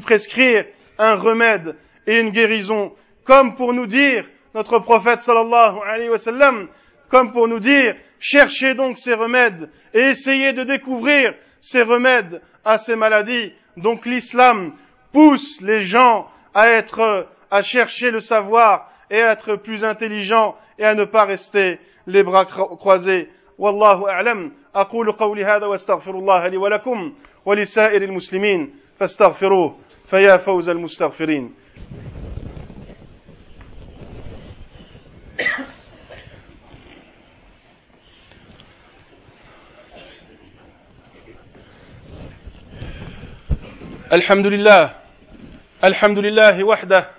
prescrire 0.00 0.64
un 0.98 1.14
remède 1.14 1.76
et 2.06 2.20
une 2.20 2.30
guérison. 2.30 2.92
Comme 3.24 3.54
pour 3.54 3.72
nous 3.72 3.86
dire, 3.86 4.24
notre 4.54 4.78
prophète 4.78 5.20
sallallahu 5.20 5.78
alayhi 5.86 6.08
wa 6.08 6.18
sallam, 6.18 6.68
comme 7.08 7.32
pour 7.32 7.48
nous 7.48 7.60
dire, 7.60 7.94
cherchez 8.18 8.74
donc 8.74 8.98
ces 8.98 9.14
remèdes 9.14 9.70
et 9.94 10.00
essayez 10.00 10.52
de 10.52 10.64
découvrir 10.64 11.34
ces 11.60 11.82
remèdes 11.82 12.40
à 12.64 12.78
ces 12.78 12.96
maladies. 12.96 13.52
Donc 13.76 14.06
l'islam 14.06 14.72
pousse 15.12 15.60
les 15.60 15.82
gens 15.82 16.28
à 16.54 16.68
être, 16.68 17.26
à 17.51 17.61
chercher 17.61 18.11
le 18.11 18.19
savoir 18.19 18.91
et 19.09 19.21
à 19.21 19.31
être 19.31 19.55
plus 19.55 19.83
intelligents 19.83 20.55
et 20.79 20.85
à 20.85 20.93
ne 20.95 21.05
pas 21.05 21.25
rester 21.25 21.79
les 22.07 22.23
bras 22.23 22.45
croisés. 22.45 23.29
والله 23.57 24.09
أعلم 24.09 24.51
أقول 24.75 25.11
قولي 25.11 25.45
هذا 25.45 25.65
واستغفر 25.65 26.11
الله 26.11 26.47
لي 26.47 26.57
ولكم 26.57 27.13
ولسائر 27.45 28.01
المسلمين 28.03 28.75
فاستغفروه 28.99 29.77
فيا 30.09 30.37
فوز 30.37 30.69
المستغفرين 30.69 31.53
الحمد 44.13 44.45
لله 44.45 44.93
الحمد 45.83 46.19
لله 46.19 46.63
وحده 46.63 47.09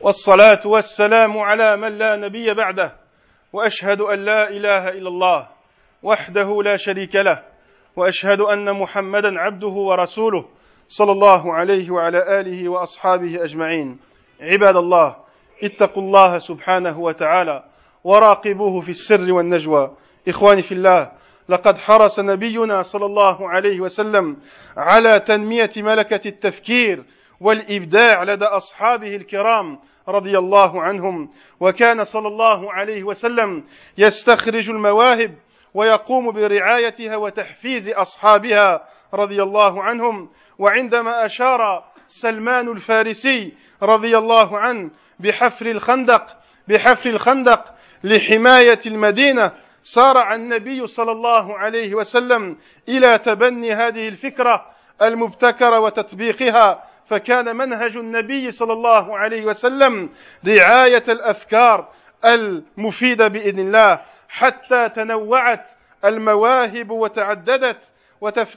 والصلاة 0.00 0.60
والسلام 0.64 1.38
على 1.38 1.76
من 1.76 1.98
لا 1.98 2.16
نبي 2.16 2.54
بعده 2.54 2.92
وأشهد 3.52 4.00
أن 4.00 4.18
لا 4.24 4.48
إله 4.50 4.88
إلا 4.88 5.08
الله 5.08 5.48
وحده 6.02 6.62
لا 6.62 6.76
شريك 6.76 7.16
له 7.16 7.42
وأشهد 7.96 8.40
أن 8.40 8.72
محمدا 8.72 9.40
عبده 9.40 9.68
ورسوله 9.68 10.44
صلى 10.88 11.12
الله 11.12 11.54
عليه 11.54 11.90
وعلى 11.90 12.40
آله 12.40 12.68
وأصحابه 12.68 13.44
أجمعين. 13.44 13.98
عباد 14.40 14.76
الله 14.76 15.16
اتقوا 15.62 16.02
الله 16.02 16.38
سبحانه 16.38 16.98
وتعالى 17.00 17.64
وراقبوه 18.04 18.80
في 18.80 18.88
السر 18.90 19.32
والنجوى. 19.32 19.96
إخواني 20.28 20.62
في 20.62 20.72
الله 20.72 21.12
لقد 21.48 21.78
حرص 21.78 22.20
نبينا 22.20 22.82
صلى 22.82 23.06
الله 23.06 23.48
عليه 23.48 23.80
وسلم 23.80 24.36
على 24.76 25.20
تنمية 25.20 25.70
ملكة 25.76 26.28
التفكير 26.28 27.04
والإبداع 27.40 28.22
لدى 28.22 28.44
أصحابه 28.44 29.16
الكرام 29.16 29.78
رضي 30.08 30.38
الله 30.38 30.82
عنهم. 30.82 31.30
وكان 31.60 32.04
صلى 32.04 32.28
الله 32.28 32.72
عليه 32.72 33.02
وسلم 33.02 33.64
يستخرج 33.98 34.70
المواهب 34.70 35.34
ويقوم 35.74 36.30
برعايتها 36.30 37.16
وتحفيز 37.16 37.88
أصحابها 37.88 38.88
رضي 39.14 39.42
الله 39.42 39.82
عنهم. 39.82 40.30
وعندما 40.58 41.24
أشار 41.24 41.84
سلمان 42.06 42.68
الفارسي 42.68 43.52
رضي 43.82 44.18
الله 44.18 44.58
عنه 44.58 44.90
بحفر 45.20 45.66
الخندق 45.66 46.36
بحفر 46.68 47.10
الخندق 47.10 47.64
لحماية 48.04 48.78
المدينة 48.86 49.52
سارع 49.82 50.34
النبي 50.34 50.86
صلى 50.86 51.12
الله 51.12 51.58
عليه 51.58 51.94
وسلم 51.94 52.56
إلى 52.88 53.18
تبني 53.18 53.72
هذه 53.72 54.08
الفكرة 54.08 54.66
المبتكرة 55.02 55.80
وتطبيقها 55.80 56.84
فكان 57.08 57.56
منهج 57.56 57.96
النبي 57.96 58.50
صلى 58.50 58.72
الله 58.72 59.18
عليه 59.18 59.44
وسلم 59.44 60.10
رعاية 60.46 61.04
الأفكار 61.08 61.88
المفيدة 62.24 63.28
بإذن 63.28 63.58
الله 63.58 64.00
حتى 64.28 64.88
تنوعت 64.88 65.68
المواهب 66.04 66.90
وتعددت 66.90 67.90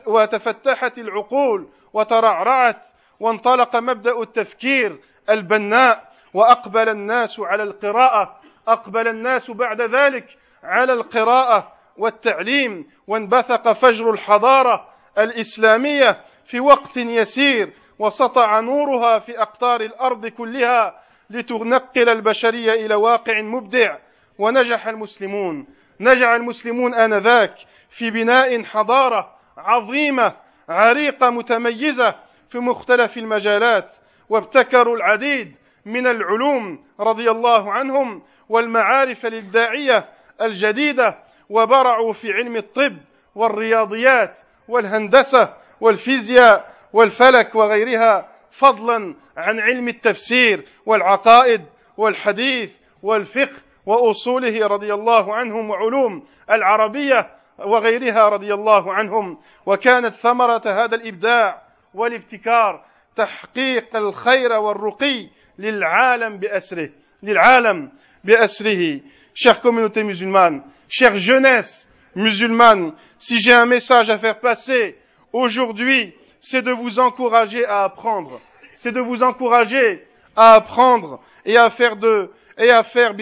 وتفتحت 0.08 0.98
العقول 0.98 1.68
وترعرعت 1.94 2.86
وانطلق 3.20 3.76
مبدأ 3.76 4.22
التفكير 4.22 5.00
البناء 5.30 6.12
وأقبل 6.34 6.90
الناس 6.90 7.40
على 7.40 7.64
القراءة 7.64 8.40
أقبل 8.68 9.08
الناس 9.08 9.52
بعد 9.52 9.82
ذلك 9.82 10.26
على 10.64 10.94
القراءة 10.94 11.74
والتعليم 11.98 12.90
وانبثق 13.08 13.72
فجر 13.72 14.12
الحضارة 14.12 14.88
الإسلامية 15.18 16.22
في 16.46 16.60
وقت 16.60 16.98
يسير 16.98 17.74
وسطع 18.02 18.60
نورها 18.60 19.20
في 19.20 19.42
أقطار 19.42 19.82
الأرض 19.82 20.26
كلها 20.28 21.00
لتنقل 21.30 22.10
البشرية 22.10 22.72
إلى 22.86 22.96
واقع 22.96 23.42
مبدع 23.42 23.98
ونجح 24.40 24.88
المسلمون. 24.88 25.68
نجح 26.00 26.28
المسلمون 26.30 26.94
آنذاك 26.94 27.54
في 27.90 28.12
بناء 28.12 28.64
حضارة 28.64 29.36
عظيمة 29.58 30.34
عريقة 30.70 31.30
متميزة 31.30 32.16
في 32.50 32.60
مختلف 32.60 33.18
المجالات 33.18 33.94
وابتكروا 34.30 34.96
العديد 34.96 35.56
من 35.86 36.08
العلوم 36.08 36.84
رضي 37.00 37.32
الله 37.32 37.72
عنهم 37.72 38.24
والمعارف 38.50 39.26
للداعيه 39.26 40.06
الجديدة 40.42 41.18
وبرعوا 41.50 42.14
في 42.14 42.32
علم 42.34 42.56
الطب 42.56 42.98
والرياضيات 43.36 44.38
والهندسة 44.68 45.54
والفيزياء 45.82 46.71
والفلك 46.94 47.56
وغيرها 47.56 48.30
فضلا 48.52 49.16
عن 49.38 49.60
علم 49.60 49.88
التفسير 49.88 50.66
والعقائد 50.86 51.62
والحديث 51.98 52.70
والفقه 53.04 53.58
وأصوله 53.86 54.68
رضي 54.68 54.94
الله 54.94 55.36
عنهم 55.36 55.70
وعلوم 55.70 56.28
العربية 56.52 57.30
وغيرها 57.60 58.30
رضي 58.30 58.54
الله 58.54 58.94
عنهم. 58.94 59.38
وكانت 59.66 60.16
ثمرة 60.16 60.62
هذا 60.66 60.96
الإبداع 60.96 61.62
والابتكار 61.94 62.86
تحقيق 63.16 63.96
الخير 63.96 64.52
والرقي 64.52 65.30
للعالم 65.60 66.38
بأسره 66.38 66.90
للعالم 67.24 67.92
بأسره. 68.24 69.02
Chère 69.34 69.62
communauté 69.62 70.04
musulmane 70.04 70.62
chère 70.90 71.16
jeunesse 71.16 71.88
musulmane 72.16 72.94
si 73.18 73.40
j'ai 73.40 73.54
un 73.54 73.66
message 73.66 74.10
à 74.10 74.20
faire 74.20 74.40
passer 74.40 74.98
aujourd'hui 75.32 76.14
c'est 76.42 76.62
de 76.62 76.72
vous 76.72 77.00
encourager 77.00 77.66
à 77.66 77.84
apprendre 77.84 78.42
c'est 78.76 78.92
de 78.92 79.00
vous 79.00 79.24
encourager 79.24 80.06
à 80.36 80.54
apprendre 80.54 81.22
et 81.46 81.58
à 81.58 81.70
faire 81.70 81.96
de 81.96 82.32
et 82.58 82.70
à 82.70 82.84
faire 82.84 83.16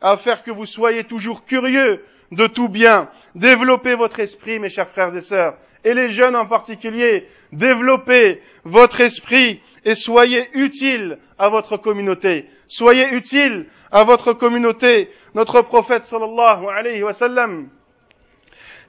à 0.00 0.16
faire 0.16 0.42
que 0.42 0.50
vous 0.50 0.66
soyez 0.66 1.04
toujours 1.04 1.44
curieux 1.44 2.04
de 2.30 2.46
tout 2.46 2.68
bien 2.68 3.08
développez 3.34 3.94
votre 3.94 4.20
esprit 4.20 4.58
mes 4.58 4.68
chers 4.68 4.88
frères 4.88 5.14
et 5.14 5.20
sœurs 5.20 5.56
et 5.84 5.94
les 5.94 6.10
jeunes 6.10 6.36
en 6.36 6.46
particulier, 6.46 7.26
développez 7.52 8.40
votre 8.64 9.00
esprit 9.00 9.60
et 9.84 9.94
soyez 9.94 10.48
utiles 10.54 11.18
à 11.38 11.48
votre 11.48 11.76
communauté. 11.76 12.46
Soyez 12.68 13.08
utiles 13.12 13.66
à 13.90 14.04
votre 14.04 14.32
communauté. 14.32 15.10
Notre 15.34 15.62
prophète 15.62 16.04
sallallahu 16.04 16.66
alayhi 16.68 17.02
wa 17.02 17.12
sallam 17.12 17.68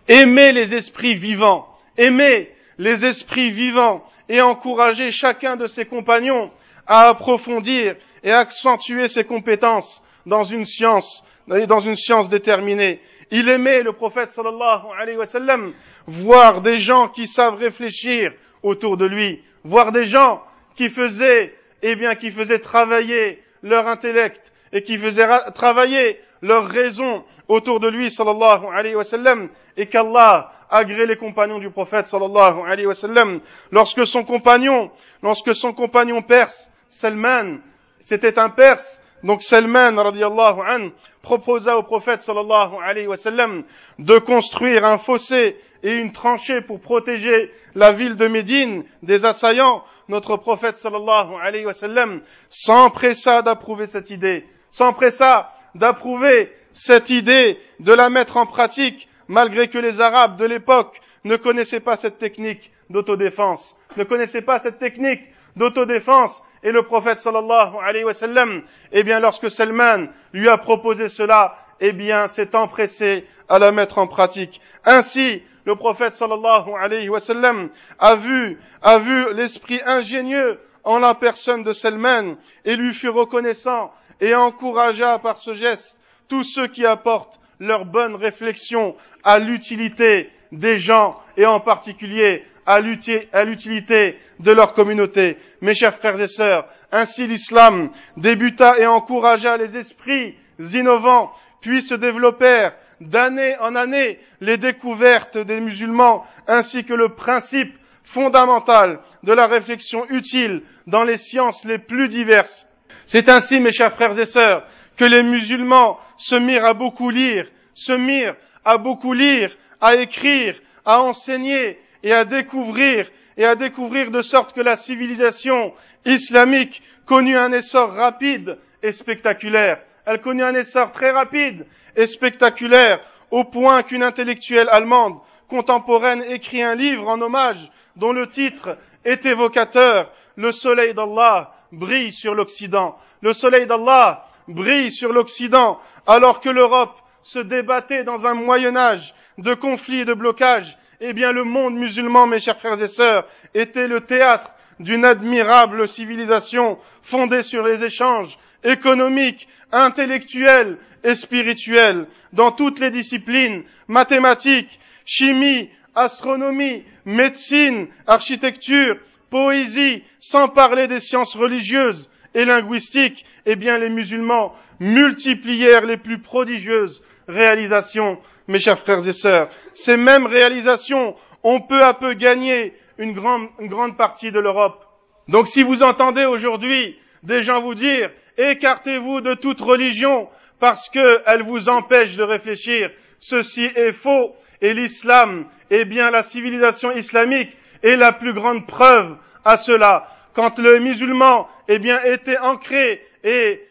aimez 0.08 0.52
les 0.52 0.76
esprits 0.76 1.16
vivants, 1.16 1.68
aimez 1.98 2.53
les 2.78 3.06
esprits 3.06 3.52
vivants 3.52 4.04
et 4.30 4.42
encouragez 4.42 5.12
chacun 5.12 5.56
de 5.56 5.66
ses 5.66 5.86
compagnons 5.86 6.52
à 6.88 7.08
approfondir 7.10 7.96
et 8.24 8.32
accentuer 8.32 9.08
ses 9.08 9.24
compétences 9.24 10.02
dans 10.26 10.44
une 10.44 10.66
science, 10.66 11.24
dans 11.48 11.80
une 11.80 11.96
science 11.96 12.30
déterminée. 12.30 13.02
Il 13.32 13.50
aimait 13.50 13.84
le 13.84 13.94
prophète 13.94 14.30
sallallahu 14.30 14.88
alayhi 15.00 15.18
wa 15.18 15.26
sallam 15.26 15.74
voir 16.08 16.62
des 16.62 16.80
gens 16.80 17.10
qui 17.10 17.28
savent 17.28 17.56
réfléchir 17.56 18.32
autour 18.62 18.98
de 18.98 19.06
lui, 19.06 19.42
voir 19.64 19.92
des 19.92 20.06
gens 20.06 20.42
qui 20.76 20.90
faisaient, 20.90 21.54
eh 21.82 21.96
bien, 21.96 22.16
qui 22.16 22.32
faisaient 22.32 22.60
travailler 22.60 23.42
leur 23.62 23.88
intellect 23.88 24.52
et 24.72 24.84
qui 24.84 24.98
faisaient 24.98 25.28
travailler 25.54 26.20
leur 26.42 26.66
raison 26.66 27.24
autour 27.48 27.80
de 27.80 27.88
lui 27.88 28.10
sallallahu 28.10 28.66
alayhi 28.74 28.96
wa 28.96 29.04
sallam 29.04 29.50
et 29.78 29.88
qu'Allah 29.88 30.52
agrée 30.70 31.06
les 31.06 31.18
compagnons 31.18 31.60
du 31.60 31.70
prophète 31.70 32.08
sallallahu 32.08 32.62
alayhi 32.66 32.88
wa 32.88 32.96
sallam 32.96 33.42
lorsque 33.72 34.06
son 34.06 34.24
compagnon, 34.24 34.92
lorsque 35.22 35.54
son 35.54 35.74
compagnon 35.74 36.22
perse, 36.22 36.72
Salman, 36.90 37.60
c'était 38.00 38.40
un 38.40 38.50
perse, 38.50 39.02
donc 39.24 39.42
Salman 39.42 39.96
radiallahu 39.96 40.60
an 40.62 40.90
proposa 41.22 41.78
au 41.78 41.84
prophète 41.84 42.22
sallallahu 42.22 42.76
alayhi 42.84 43.08
wa 43.08 43.18
sallam 43.18 43.64
de 44.00 44.20
construire 44.20 44.86
un 44.86 44.98
fossé 44.98 45.58
et 45.82 45.96
une 45.96 46.12
tranchée 46.12 46.62
pour 46.62 46.82
protéger 46.82 47.52
la 47.76 47.94
ville 47.94 48.16
de 48.16 48.28
Médine 48.28 48.84
des 49.02 49.26
assaillants. 49.26 49.84
Notre 50.10 50.36
prophète 50.36 50.76
sallallahu 50.76 51.36
alayhi 51.42 51.66
wa 51.66 51.74
sallam 51.74 52.22
s'empressa 52.50 53.42
d'approuver 53.42 53.86
cette 53.86 54.10
idée, 54.10 54.46
s'empressa 54.70 55.54
d'approuver 55.76 56.52
cette 56.74 57.10
idée, 57.10 57.60
de 57.80 57.94
la 57.94 58.10
mettre 58.10 58.38
en 58.38 58.46
pratique, 58.46 59.08
malgré 59.28 59.68
que 59.70 59.78
les 59.78 60.02
Arabes 60.02 60.38
de 60.38 60.46
l'époque 60.46 61.00
ne 61.24 61.38
connaissaient 61.38 61.80
pas 61.80 61.96
cette 61.96 62.18
technique 62.18 62.72
d'autodéfense, 62.90 63.76
ne 63.98 64.04
connaissaient 64.04 64.42
pas 64.42 64.60
cette 64.60 64.80
technique 64.80 65.22
d'autodéfense 65.56 66.44
et 66.64 66.72
le 66.72 66.84
prophète 66.84 67.20
sallallahu 67.20 67.76
alayhi 67.82 68.06
wa 68.06 68.14
sallam, 68.14 68.64
eh 68.92 69.04
bien, 69.04 69.20
lorsque 69.20 69.52
Salman 69.52 70.08
lui 70.32 70.50
a 70.50 70.58
proposé 70.58 71.10
cela, 71.10 71.58
eh 71.80 71.92
bien, 71.92 72.28
s'est 72.28 72.56
empressé 72.56 73.28
à 73.50 73.60
la 73.60 73.72
mettre 73.72 73.98
en 73.98 74.08
pratique. 74.08 74.62
Ainsi, 74.86 75.44
le 75.66 75.76
prophète 75.76 76.14
sallallahu 76.14 76.72
alayhi 76.80 77.10
wa 77.10 77.20
sallam 77.20 77.70
a 78.00 78.16
vu, 78.16 78.60
a 78.82 78.98
vu 78.98 79.34
l'esprit 79.34 79.82
ingénieux 79.86 80.60
en 80.84 81.00
la 81.00 81.16
personne 81.16 81.64
de 81.64 81.72
Salman 81.72 82.36
et 82.66 82.76
lui 82.76 82.94
fut 82.94 83.10
reconnaissant 83.10 83.94
et 84.20 84.36
encouragea 84.36 85.20
par 85.20 85.38
ce 85.38 85.54
geste 85.54 85.98
tous 86.34 86.42
ceux 86.42 86.68
qui 86.68 86.84
apportent 86.84 87.40
leur 87.60 87.86
bonne 87.86 88.16
réflexion 88.16 88.96
à 89.24 89.38
l'utilité 89.38 90.32
des 90.52 90.78
gens 90.78 91.20
et 91.38 91.46
en 91.46 91.60
particulier 91.60 92.44
à 92.66 92.82
l'utilité 92.82 94.18
de 94.40 94.52
leur 94.52 94.74
communauté. 94.74 95.38
Mes 95.62 95.76
chers 95.76 95.94
frères 95.94 96.20
et 96.20 96.28
sœurs, 96.28 96.68
ainsi 96.92 97.28
l'islam 97.28 97.92
débuta 98.18 98.80
et 98.80 98.88
encouragea 98.88 99.58
les 99.58 99.78
esprits 99.78 100.36
innovants, 100.74 101.32
puis 101.62 101.84
se 101.84 101.94
développèrent 101.94 102.74
d'année 103.00 103.56
en 103.60 103.76
année 103.76 104.18
les 104.42 104.58
découvertes 104.58 105.38
des 105.38 105.60
musulmans 105.60 106.26
ainsi 106.48 106.84
que 106.84 106.96
le 106.96 107.10
principe 107.10 107.76
fondamental 108.04 109.02
de 109.22 109.34
la 109.34 109.46
réflexion 109.46 110.10
utile 110.10 110.64
dans 110.88 111.04
les 111.04 111.18
sciences 111.18 111.64
les 111.64 111.78
plus 111.78 112.08
diverses. 112.08 112.66
C'est 113.06 113.30
ainsi, 113.30 113.60
mes 113.60 113.72
chers 113.72 113.94
frères 113.94 114.18
et 114.18 114.26
sœurs, 114.26 114.66
que 114.98 115.06
les 115.06 115.24
musulmans 115.24 116.00
se 116.18 116.36
mirent 116.36 116.66
à 116.66 116.74
beaucoup 116.74 117.10
lire, 117.10 117.48
se 117.74 117.94
mirent 117.94 118.36
à 118.66 118.78
beaucoup 118.78 119.14
lire, 119.14 119.56
à 119.82 119.96
écrire, 119.96 120.60
à 120.86 121.02
enseigner 121.02 121.80
et 122.04 122.14
à 122.14 122.26
découvrir 122.26 123.10
et 123.38 123.46
à 123.46 123.56
découvrir 123.56 124.12
de 124.12 124.22
sorte 124.22 124.54
que 124.54 124.62
la 124.62 124.76
civilisation 124.76 125.74
islamique 126.06 126.82
connut 127.06 127.38
un 127.38 127.52
essor 127.52 127.94
rapide 127.94 128.58
et 128.82 128.92
spectaculaire. 128.92 129.82
Elle 130.06 130.22
connut 130.22 130.44
un 130.44 130.54
essor 130.54 130.92
très 130.92 131.12
rapide 131.12 131.66
et 131.96 132.06
spectaculaire 132.06 133.00
au 133.32 133.44
point 133.44 133.84
qu'une 133.84 134.04
intellectuelle 134.04 134.68
allemande 134.70 135.20
contemporaine 135.48 136.24
écrit 136.24 136.62
un 136.62 136.76
livre 136.76 137.08
en 137.08 137.22
hommage 137.22 137.72
dont 137.96 138.14
le 138.14 138.28
titre 138.28 138.78
est 139.06 139.26
évocateur. 139.26 140.12
Le 140.36 140.52
soleil 140.52 140.94
d'Allah 140.94 141.54
brille 141.72 142.12
sur 142.12 142.36
l'Occident. 142.36 142.98
Le 143.22 143.34
soleil 143.34 143.66
d'Allah 143.66 144.26
brille 144.48 144.92
sur 144.92 145.14
l'Occident 145.14 145.80
alors 146.08 146.42
que 146.42 146.50
l'Europe 146.50 146.96
se 147.22 147.40
débattait 147.40 148.04
dans 148.04 148.28
un 148.28 148.34
Moyen 148.34 148.76
Âge 148.76 149.14
de 149.38 149.54
conflits 149.54 150.02
et 150.02 150.06
de 150.06 150.14
blocages 150.14 150.78
eh 151.06 151.12
bien 151.12 151.34
le 151.34 151.44
monde 151.44 151.76
musulman, 151.76 152.28
mes 152.28 152.40
chers 152.40 152.58
frères 152.58 152.82
et 152.82 152.88
sœurs, 152.88 153.28
était 153.54 153.90
le 153.90 154.02
théâtre 154.02 154.52
d'une 154.80 155.04
admirable 155.04 155.88
civilisation 155.88 156.80
fondée 157.02 157.42
sur 157.42 157.62
les 157.62 157.84
échanges 157.84 158.40
économiques, 158.64 159.48
intellectuels 159.74 160.78
et 161.04 161.16
spirituels. 161.16 162.08
Dans 162.32 162.54
toutes 162.54 162.80
les 162.80 162.90
disciplines, 162.90 163.64
mathématiques, 163.90 164.80
chimie, 165.06 165.70
astronomie, 165.94 166.86
médecine, 167.04 167.88
architecture, 168.08 168.98
poésie, 169.30 170.04
sans 170.22 170.48
parler 170.48 170.88
des 170.88 171.02
sciences 171.02 171.36
religieuses 171.36 172.10
et 172.34 172.46
linguistiques, 172.46 173.26
eh 173.46 173.56
bien 173.56 173.78
les 173.78 173.90
musulmans 173.90 174.54
multiplièrent 174.80 175.86
les 175.86 175.98
plus 175.98 176.20
prodigieuses 176.20 177.02
réalisations, 177.28 178.18
mes 178.48 178.60
chers 178.60 178.80
frères 178.80 179.08
et 179.08 179.14
sœurs. 179.14 179.50
Ces 179.74 179.98
mêmes 179.98 180.26
réalisations 180.26 181.16
ont 181.44 181.62
peu 181.62 181.82
à 181.82 181.94
peu 181.94 182.14
gagné 182.14 182.74
une 182.98 183.14
grande, 183.14 183.48
grande 183.60 183.98
partie 183.98 184.32
de 184.32 184.40
l'Europe. 184.40 184.86
Donc 185.28 185.48
si 185.48 185.64
vous 185.64 185.84
entendez 185.84 186.26
aujourd'hui 186.26 186.98
des 187.24 187.42
gens 187.42 187.62
vous 187.62 187.76
dire 187.76 188.10
écartez-vous 188.38 189.22
de 189.22 189.34
toute 189.36 189.62
religion 189.62 190.28
parce 190.60 190.90
qu'elle 190.90 191.44
vous 191.44 191.70
empêche 191.70 192.16
de 192.16 192.24
réfléchir, 192.24 192.90
ceci 193.20 193.66
est 193.76 193.92
faux 193.92 194.36
et 194.62 194.74
l'islam, 194.74 195.46
eh 195.70 195.86
bien 195.86 196.10
la 196.10 196.24
civilisation 196.24 196.92
islamique 196.92 197.56
est 197.84 197.96
la 197.96 198.14
plus 198.14 198.34
grande 198.34 198.66
preuve 198.66 199.18
à 199.44 199.58
cela. 199.58 200.08
Quand 200.34 200.58
les 200.58 200.80
musulmans, 200.80 201.48
eh 201.68 201.80
bien, 201.80 202.02
étaient 202.04 202.38
ancrés 202.38 203.06
et 203.24 203.62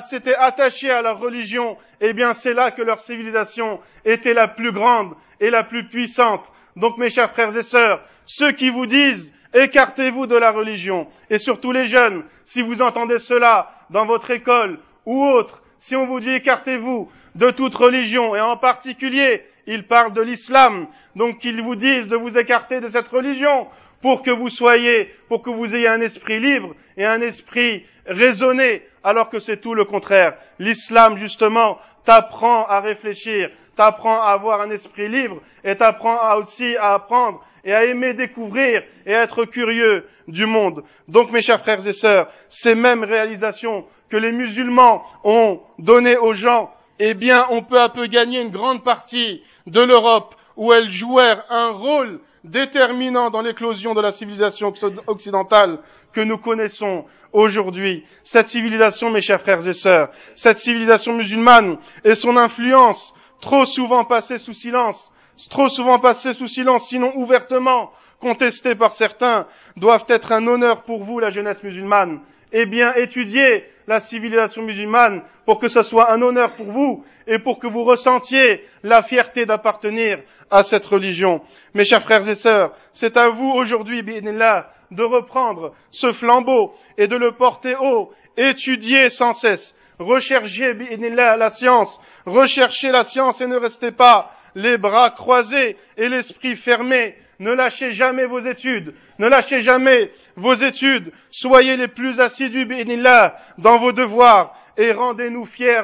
s'étaient 0.00 0.34
attachés 0.34 0.90
à 0.90 1.02
leur 1.02 1.18
religion, 1.18 1.76
eh 2.00 2.12
bien, 2.12 2.32
c'est 2.32 2.54
là 2.54 2.70
que 2.70 2.82
leur 2.82 2.98
civilisation 2.98 3.80
était 4.04 4.34
la 4.34 4.48
plus 4.48 4.72
grande 4.72 5.14
et 5.40 5.50
la 5.50 5.64
plus 5.64 5.86
puissante. 5.88 6.50
Donc, 6.76 6.96
mes 6.98 7.10
chers 7.10 7.32
frères 7.32 7.56
et 7.56 7.62
sœurs, 7.62 8.00
ceux 8.24 8.52
qui 8.52 8.70
vous 8.70 8.86
disent 8.86 9.32
écartez-vous 9.54 10.26
de 10.26 10.36
la 10.36 10.50
religion, 10.50 11.08
et 11.30 11.38
surtout 11.38 11.72
les 11.72 11.86
jeunes, 11.86 12.24
si 12.44 12.60
vous 12.60 12.82
entendez 12.82 13.18
cela 13.18 13.70
dans 13.90 14.04
votre 14.04 14.30
école 14.30 14.78
ou 15.06 15.24
autre, 15.24 15.62
si 15.78 15.96
on 15.96 16.06
vous 16.06 16.20
dit 16.20 16.30
écartez-vous 16.30 17.10
de 17.34 17.50
toute 17.50 17.74
religion, 17.74 18.36
et 18.36 18.40
en 18.40 18.56
particulier, 18.56 19.44
ils 19.66 19.86
parlent 19.86 20.12
de 20.12 20.22
l'islam, 20.22 20.86
donc 21.16 21.38
qu'ils 21.38 21.62
vous 21.62 21.76
disent 21.76 22.08
de 22.08 22.16
vous 22.16 22.38
écarter 22.38 22.80
de 22.80 22.88
cette 22.88 23.08
religion, 23.08 23.68
pour 24.02 24.22
que 24.22 24.30
vous 24.30 24.48
soyez, 24.48 25.10
pour 25.28 25.42
que 25.42 25.50
vous 25.50 25.74
ayez 25.74 25.88
un 25.88 26.00
esprit 26.00 26.40
libre 26.40 26.74
et 26.96 27.04
un 27.04 27.20
esprit 27.20 27.84
raisonné, 28.06 28.82
alors 29.04 29.28
que 29.28 29.38
c'est 29.38 29.60
tout 29.60 29.74
le 29.74 29.84
contraire. 29.84 30.34
L'islam, 30.58 31.16
justement, 31.16 31.78
t'apprend 32.04 32.66
à 32.66 32.80
réfléchir, 32.80 33.50
t'apprend 33.76 34.22
à 34.22 34.28
avoir 34.28 34.60
un 34.60 34.70
esprit 34.70 35.08
libre 35.08 35.40
et 35.64 35.76
t'apprend 35.76 36.36
aussi 36.36 36.76
à 36.76 36.94
apprendre 36.94 37.44
et 37.64 37.72
à 37.72 37.84
aimer 37.84 38.14
découvrir 38.14 38.82
et 39.04 39.12
être 39.12 39.44
curieux 39.44 40.06
du 40.26 40.46
monde. 40.46 40.84
Donc, 41.08 41.30
mes 41.32 41.40
chers 41.40 41.60
frères 41.60 41.86
et 41.86 41.92
sœurs, 41.92 42.30
ces 42.48 42.74
mêmes 42.74 43.04
réalisations 43.04 43.84
que 44.08 44.16
les 44.16 44.32
musulmans 44.32 45.04
ont 45.24 45.60
données 45.78 46.16
aux 46.16 46.32
gens, 46.32 46.72
eh 46.98 47.14
bien, 47.14 47.46
on 47.50 47.62
peut 47.62 47.80
à 47.80 47.88
peu 47.88 48.06
gagner 48.06 48.40
une 48.40 48.50
grande 48.50 48.82
partie 48.82 49.42
de 49.66 49.80
l'Europe 49.80 50.34
où 50.58 50.72
elles 50.72 50.90
jouèrent 50.90 51.44
un 51.48 51.70
rôle 51.70 52.20
déterminant 52.42 53.30
dans 53.30 53.42
l'éclosion 53.42 53.94
de 53.94 54.00
la 54.00 54.10
civilisation 54.10 54.74
occidentale 55.06 55.78
que 56.12 56.20
nous 56.20 56.36
connaissons 56.36 57.06
aujourd'hui. 57.32 58.04
Cette 58.24 58.48
civilisation, 58.48 59.10
mes 59.10 59.20
chers 59.20 59.40
frères 59.40 59.66
et 59.66 59.72
sœurs, 59.72 60.10
cette 60.34 60.58
civilisation 60.58 61.14
musulmane 61.14 61.78
et 62.04 62.14
son 62.14 62.36
influence, 62.36 63.14
trop 63.40 63.64
souvent 63.64 64.04
passée 64.04 64.36
sous 64.36 64.52
silence, 64.52 65.12
trop 65.48 65.68
souvent 65.68 66.00
passée 66.00 66.32
sous 66.32 66.48
silence, 66.48 66.88
sinon 66.88 67.12
ouvertement 67.14 67.92
contestée 68.20 68.74
par 68.74 68.90
certains, 68.90 69.46
doivent 69.76 70.06
être 70.08 70.32
un 70.32 70.44
honneur 70.48 70.82
pour 70.82 71.04
vous, 71.04 71.20
la 71.20 71.30
jeunesse 71.30 71.62
musulmane. 71.62 72.20
Eh 72.52 72.66
bien, 72.66 72.94
étudiez 72.94 73.64
la 73.86 74.00
civilisation 74.00 74.62
musulmane 74.62 75.22
pour 75.44 75.58
que 75.58 75.68
ce 75.68 75.82
soit 75.82 76.12
un 76.12 76.22
honneur 76.22 76.54
pour 76.54 76.66
vous 76.66 77.04
et 77.26 77.38
pour 77.38 77.58
que 77.58 77.66
vous 77.66 77.84
ressentiez 77.84 78.64
la 78.82 79.02
fierté 79.02 79.46
d'appartenir 79.46 80.20
à 80.50 80.62
cette 80.62 80.86
religion. 80.86 81.42
Mes 81.74 81.84
chers 81.84 82.02
frères 82.02 82.28
et 82.28 82.34
sœurs, 82.34 82.74
c'est 82.92 83.16
à 83.16 83.28
vous 83.28 83.50
aujourd'hui, 83.50 84.02
là, 84.22 84.72
de 84.90 85.02
reprendre 85.02 85.74
ce 85.90 86.12
flambeau 86.12 86.74
et 86.96 87.06
de 87.06 87.16
le 87.16 87.32
porter 87.32 87.76
haut, 87.78 88.12
étudier 88.36 89.10
sans 89.10 89.32
cesse, 89.32 89.74
recherchez 89.98 90.72
la 90.72 91.50
science, 91.50 92.00
recherchez 92.24 92.90
la 92.90 93.02
science 93.02 93.40
et 93.40 93.46
ne 93.46 93.56
restez 93.56 93.90
pas 93.90 94.32
les 94.54 94.78
bras 94.78 95.10
croisés 95.10 95.76
et 95.96 96.08
l'esprit 96.08 96.56
fermé. 96.56 97.14
Ne 97.40 97.52
lâchez 97.52 97.92
jamais 97.92 98.24
vos 98.24 98.40
études, 98.40 98.94
ne 99.18 99.28
lâchez 99.28 99.60
jamais 99.60 100.10
vos 100.34 100.54
études, 100.54 101.12
soyez 101.30 101.76
les 101.76 101.86
plus 101.86 102.20
assidus, 102.20 102.66
là, 102.96 103.36
dans 103.58 103.78
vos 103.78 103.92
devoirs, 103.92 104.56
et 104.76 104.90
rendez-nous 104.90 105.44
fiers, 105.44 105.82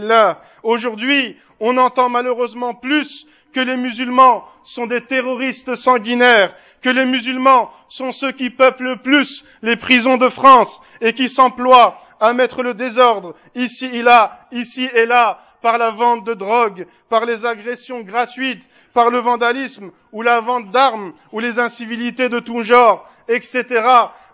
là. 0.00 0.40
Aujourd'hui, 0.62 1.36
on 1.60 1.76
entend 1.76 2.08
malheureusement 2.08 2.74
plus 2.74 3.26
que 3.52 3.60
les 3.60 3.76
musulmans 3.76 4.44
sont 4.64 4.86
des 4.86 5.02
terroristes 5.02 5.74
sanguinaires, 5.74 6.54
que 6.82 6.90
les 6.90 7.06
musulmans 7.06 7.70
sont 7.88 8.12
ceux 8.12 8.32
qui 8.32 8.50
peuplent 8.50 8.84
le 8.84 8.96
plus 8.96 9.44
les 9.62 9.76
prisons 9.76 10.16
de 10.16 10.28
France 10.28 10.80
et 11.00 11.12
qui 11.12 11.28
s'emploient 11.28 12.00
à 12.20 12.32
mettre 12.32 12.62
le 12.62 12.74
désordre 12.74 13.34
ici 13.54 13.86
et 13.86 14.02
là, 14.02 14.46
ici 14.52 14.88
et 14.94 15.06
là, 15.06 15.40
par 15.64 15.78
la 15.78 15.88
vente 15.88 16.24
de 16.24 16.34
drogue, 16.34 16.86
par 17.08 17.24
les 17.24 17.46
agressions 17.46 18.02
gratuites, 18.02 18.62
par 18.92 19.08
le 19.08 19.18
vandalisme 19.18 19.92
ou 20.12 20.20
la 20.20 20.40
vente 20.40 20.70
d'armes 20.70 21.14
ou 21.32 21.40
les 21.40 21.58
incivilités 21.58 22.28
de 22.28 22.38
tout 22.38 22.62
genre, 22.62 23.08
etc. 23.28 23.64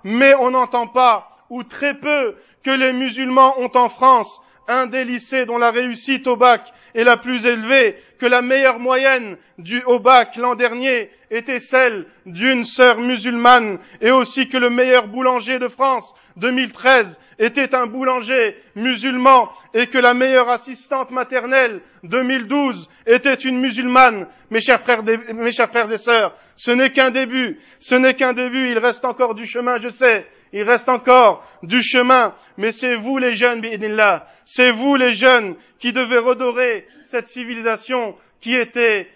Mais 0.03 0.35
on 0.35 0.51
n'entend 0.51 0.89
pas, 0.89 1.39
ou 1.49 1.63
très 1.63 1.95
peu, 1.95 2.35
que 2.65 2.73
les 2.73 2.93
musulmans 2.93 3.55
ont 3.61 3.71
en 3.77 3.89
France 3.89 4.43
un 4.71 4.87
des 4.87 5.05
lycées 5.05 5.47
dont 5.47 5.59
la 5.59 5.71
réussite 5.71 6.27
au 6.27 6.37
bac 6.37 6.73
est 6.95 7.05
la 7.05 7.17
plus 7.17 7.45
élevée, 7.45 7.97
que 8.19 8.27
la 8.27 8.43
meilleure 8.43 8.79
moyenne 8.79 9.37
du 9.59 9.83
au 9.85 9.99
bac 9.99 10.37
l'an 10.37 10.55
dernier 10.55 11.11
était 11.31 11.59
celle 11.59 12.07
d'une 12.27 12.65
sœur 12.65 13.01
musulmane, 13.01 13.79
et 14.01 14.11
aussi 14.11 14.49
que 14.49 14.57
le 14.57 14.71
meilleur 14.71 15.09
boulanger 15.09 15.59
de 15.59 15.69
France 15.69 16.15
2013 16.37 17.21
était 17.39 17.75
un 17.75 17.87
boulanger 17.87 18.57
musulman, 18.77 19.51
et 19.75 19.87
que 19.87 19.99
la 19.99 20.15
meilleure 20.15 20.49
assistante 20.49 21.11
maternelle 21.11 21.81
2012 22.05 22.89
était 23.07 23.35
une 23.35 23.61
musulmane. 23.61 24.27
Mes 24.51 24.61
chers 24.61 24.81
frères, 24.81 25.03
mes 25.33 25.53
chers 25.53 25.69
frères 25.69 25.93
et 25.93 25.97
sœurs, 25.97 26.37
ce 26.57 26.71
n'est 26.71 26.91
qu'un 26.91 27.11
début, 27.11 27.61
ce 27.79 27.95
n'est 27.95 28.15
qu'un 28.15 28.33
début, 28.33 28.71
il 28.71 28.79
reste 28.79 29.05
encore 29.05 29.35
du 29.35 29.47
chemin, 29.47 29.79
je 29.79 29.89
sais, 29.89 30.27
il 30.53 30.63
reste 30.63 30.89
encore 30.89 31.45
du 31.63 31.83
chemin, 31.83 32.35
mais 32.57 32.73
c'est 32.73 32.97
vous 32.97 33.19
les 33.19 33.35
jeunes, 33.35 33.61
bi'idnillah, 33.61 34.27
c'est 34.45 34.71
vous 34.71 34.97
les 34.97 35.13
jeunes 35.13 35.57
qui 35.79 35.93
devez 35.93 36.19
redorer 36.19 36.87
cette 37.05 37.29
civilisation 37.29 38.17
qui 38.41 38.55
était, 38.55 39.07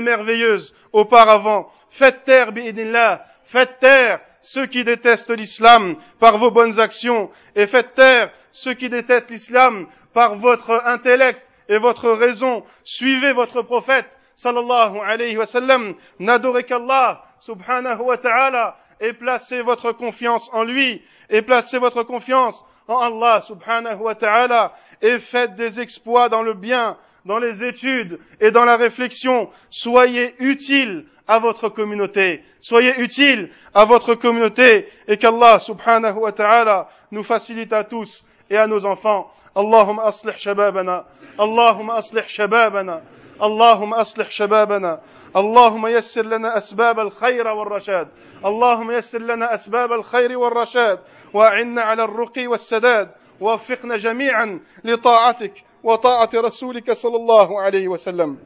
merveilleuse 0.00 0.74
auparavant. 0.92 1.70
Faites 1.90 2.24
taire, 2.24 2.52
bi'idnillah, 2.52 3.24
faites 3.44 3.78
taire 3.78 4.20
ceux 4.40 4.66
qui 4.66 4.82
détestent 4.82 5.30
l'islam 5.30 5.96
par 6.18 6.38
vos 6.38 6.50
bonnes 6.50 6.80
actions. 6.80 7.30
Et 7.54 7.66
faites 7.66 7.94
taire 7.94 8.30
ceux 8.50 8.74
qui 8.74 8.88
détestent 8.88 9.30
l'islam 9.30 9.86
par 10.12 10.36
votre 10.36 10.82
intellect 10.84 11.40
et 11.68 11.78
votre 11.78 12.10
raison. 12.10 12.64
Suivez 12.84 13.32
votre 13.32 13.62
prophète, 13.62 14.18
sallallahu 14.36 14.98
alayhi 14.98 15.36
wa 15.36 15.46
sallam, 15.46 15.94
n'adorez 16.18 16.64
qu'Allah, 16.64 17.24
subhanahu 17.40 18.00
wa 18.02 18.18
ta'ala, 18.18 18.76
et 19.01 19.13
placez 19.13 19.61
votre 19.61 19.91
confiance 19.91 20.49
en 20.53 20.63
lui, 20.63 21.01
et 21.29 21.41
placez 21.41 21.77
votre 21.77 22.03
confiance 22.03 22.63
en 22.87 22.99
Allah 22.99 23.41
subhanahu 23.41 23.99
wa 23.99 24.15
ta'ala, 24.15 24.73
et 25.01 25.19
faites 25.19 25.55
des 25.55 25.79
exploits 25.79 26.29
dans 26.29 26.41
le 26.41 26.53
bien, 26.53 26.97
dans 27.25 27.37
les 27.37 27.63
études 27.63 28.19
et 28.39 28.51
dans 28.51 28.65
la 28.65 28.77
réflexion. 28.77 29.49
Soyez 29.69 30.33
utiles 30.39 31.05
à 31.27 31.39
votre 31.39 31.69
communauté. 31.69 32.43
Soyez 32.61 32.99
utiles 32.99 33.51
à 33.73 33.85
votre 33.85 34.15
communauté 34.15 34.87
et 35.07 35.17
qu'Allah 35.17 35.59
subhanahu 35.59 36.17
wa 36.17 36.31
ta'ala 36.31 36.89
nous 37.11 37.23
facilite 37.23 37.73
à 37.73 37.83
tous 37.83 38.25
et 38.49 38.57
à 38.57 38.67
nos 38.67 38.85
enfants. 38.85 39.31
اللهم 39.57 39.99
أصلح 39.99 40.37
شبابنا 40.37 41.05
اللهم 41.39 41.89
أصلح 41.91 42.27
شبابنا 42.27 43.01
اللهم 43.41 43.93
أصلح 43.93 44.29
شبابنا 44.29 44.99
اللهم 45.36 45.86
يسر 45.86 46.22
لنا 46.22 46.56
أسباب 46.56 47.00
الخير 47.00 47.48
والرشاد. 47.48 48.08
اللهم 48.44 48.90
يسر 48.90 49.18
لنا 49.18 49.54
أسباب 49.54 49.92
الخير 49.92 50.38
والرشاد. 50.38 50.98
وأعنا 51.34 51.82
على 51.82 52.04
الرقي 52.04 52.46
والسداد. 52.46 53.10
ووفقنا 53.40 53.96
جميعا 53.96 54.60
لطاعتك 54.84 55.64
وطاعة 55.84 56.30
رسولك 56.34 56.92
صلى 56.92 57.16
الله 57.16 57.60
عليه 57.60 57.88
وسلم. 57.88 58.38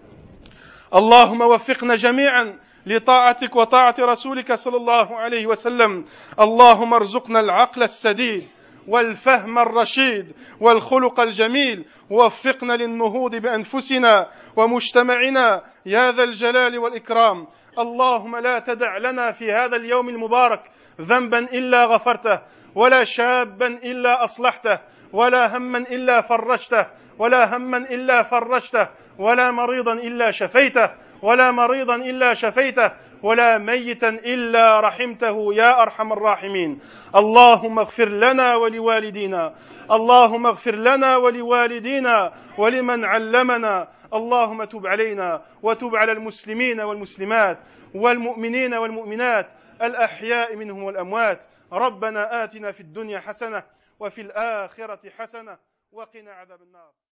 اللهم 0.94 1.40
وفقنا 1.40 1.94
جميعا 1.94 2.58
لطاعتك 2.86 3.56
وطاعة 3.56 3.94
رسولك 4.00 4.52
صلى 4.52 4.76
الله 4.76 5.16
عليه 5.16 5.46
وسلم. 5.46 6.04
اللهم 6.40 6.94
ارزقنا 6.94 7.40
العقل 7.40 7.82
السديد. 7.82 8.48
والفهم 8.88 9.58
الرشيد 9.58 10.34
والخلق 10.60 11.20
الجميل. 11.20 11.84
ووفقنا 12.10 12.72
للنهوض 12.72 13.36
بأنفسنا 13.36 14.30
ومجتمعنا. 14.56 15.62
يا 15.86 16.12
ذا 16.12 16.22
الجلال 16.22 16.78
والإكرام. 16.78 17.46
اللهم 17.78 18.36
لا 18.36 18.58
تدع 18.58 18.98
لنا 18.98 19.32
في 19.32 19.52
هذا 19.52 19.76
اليوم 19.76 20.08
المبارك 20.08 20.60
ذنبا 21.00 21.38
إلا 21.38 21.84
غفرته 21.84 22.40
ولا 22.74 23.04
شابا 23.04 23.66
إلا 23.66 24.24
أصلحته 24.24 24.78
ولا 25.12 25.56
هما 25.56 25.78
إلا 25.78 26.20
فرجته 26.20 26.86
ولا 27.18 27.56
هما 27.56 27.78
إلا 27.78 28.22
فرجته 28.22 28.88
ولا 29.18 29.50
مريضا 29.50 29.92
إلا 29.92 30.30
شفيته. 30.30 31.05
ولا 31.22 31.50
مريضا 31.50 31.96
إلا 31.96 32.34
شفيته 32.34 32.92
ولا 33.22 33.58
ميتا 33.58 34.08
إلا 34.08 34.80
رحمته 34.80 35.54
يا 35.54 35.82
أرحم 35.82 36.12
الراحمين. 36.12 36.80
اللهم 37.16 37.78
اغفر 37.78 38.08
لنا 38.08 38.54
ولوالدينا 38.54 39.54
اللهم 39.90 40.46
اغفر 40.46 40.74
لنا 40.74 41.16
ولوالدينا 41.16 42.32
ولمن 42.58 43.04
علمنا. 43.04 43.88
اللهم 44.14 44.64
تب 44.64 44.86
علينا 44.86 45.42
وتب 45.62 45.96
على 45.96 46.12
المسلمين 46.12 46.80
والمسلمات 46.80 47.58
والمؤمنين 47.94 48.74
والمؤمنات 48.74 49.46
الأحياء 49.82 50.56
منهم 50.56 50.82
والأموات. 50.82 51.40
ربنا 51.72 52.44
آتنا 52.44 52.72
في 52.72 52.80
الدنيا 52.80 53.20
حسنة 53.20 53.62
وفي 54.00 54.20
الآخرة 54.20 55.10
حسنة 55.18 55.58
وقنا 55.92 56.32
عذاب 56.32 56.62
النار. 56.62 56.96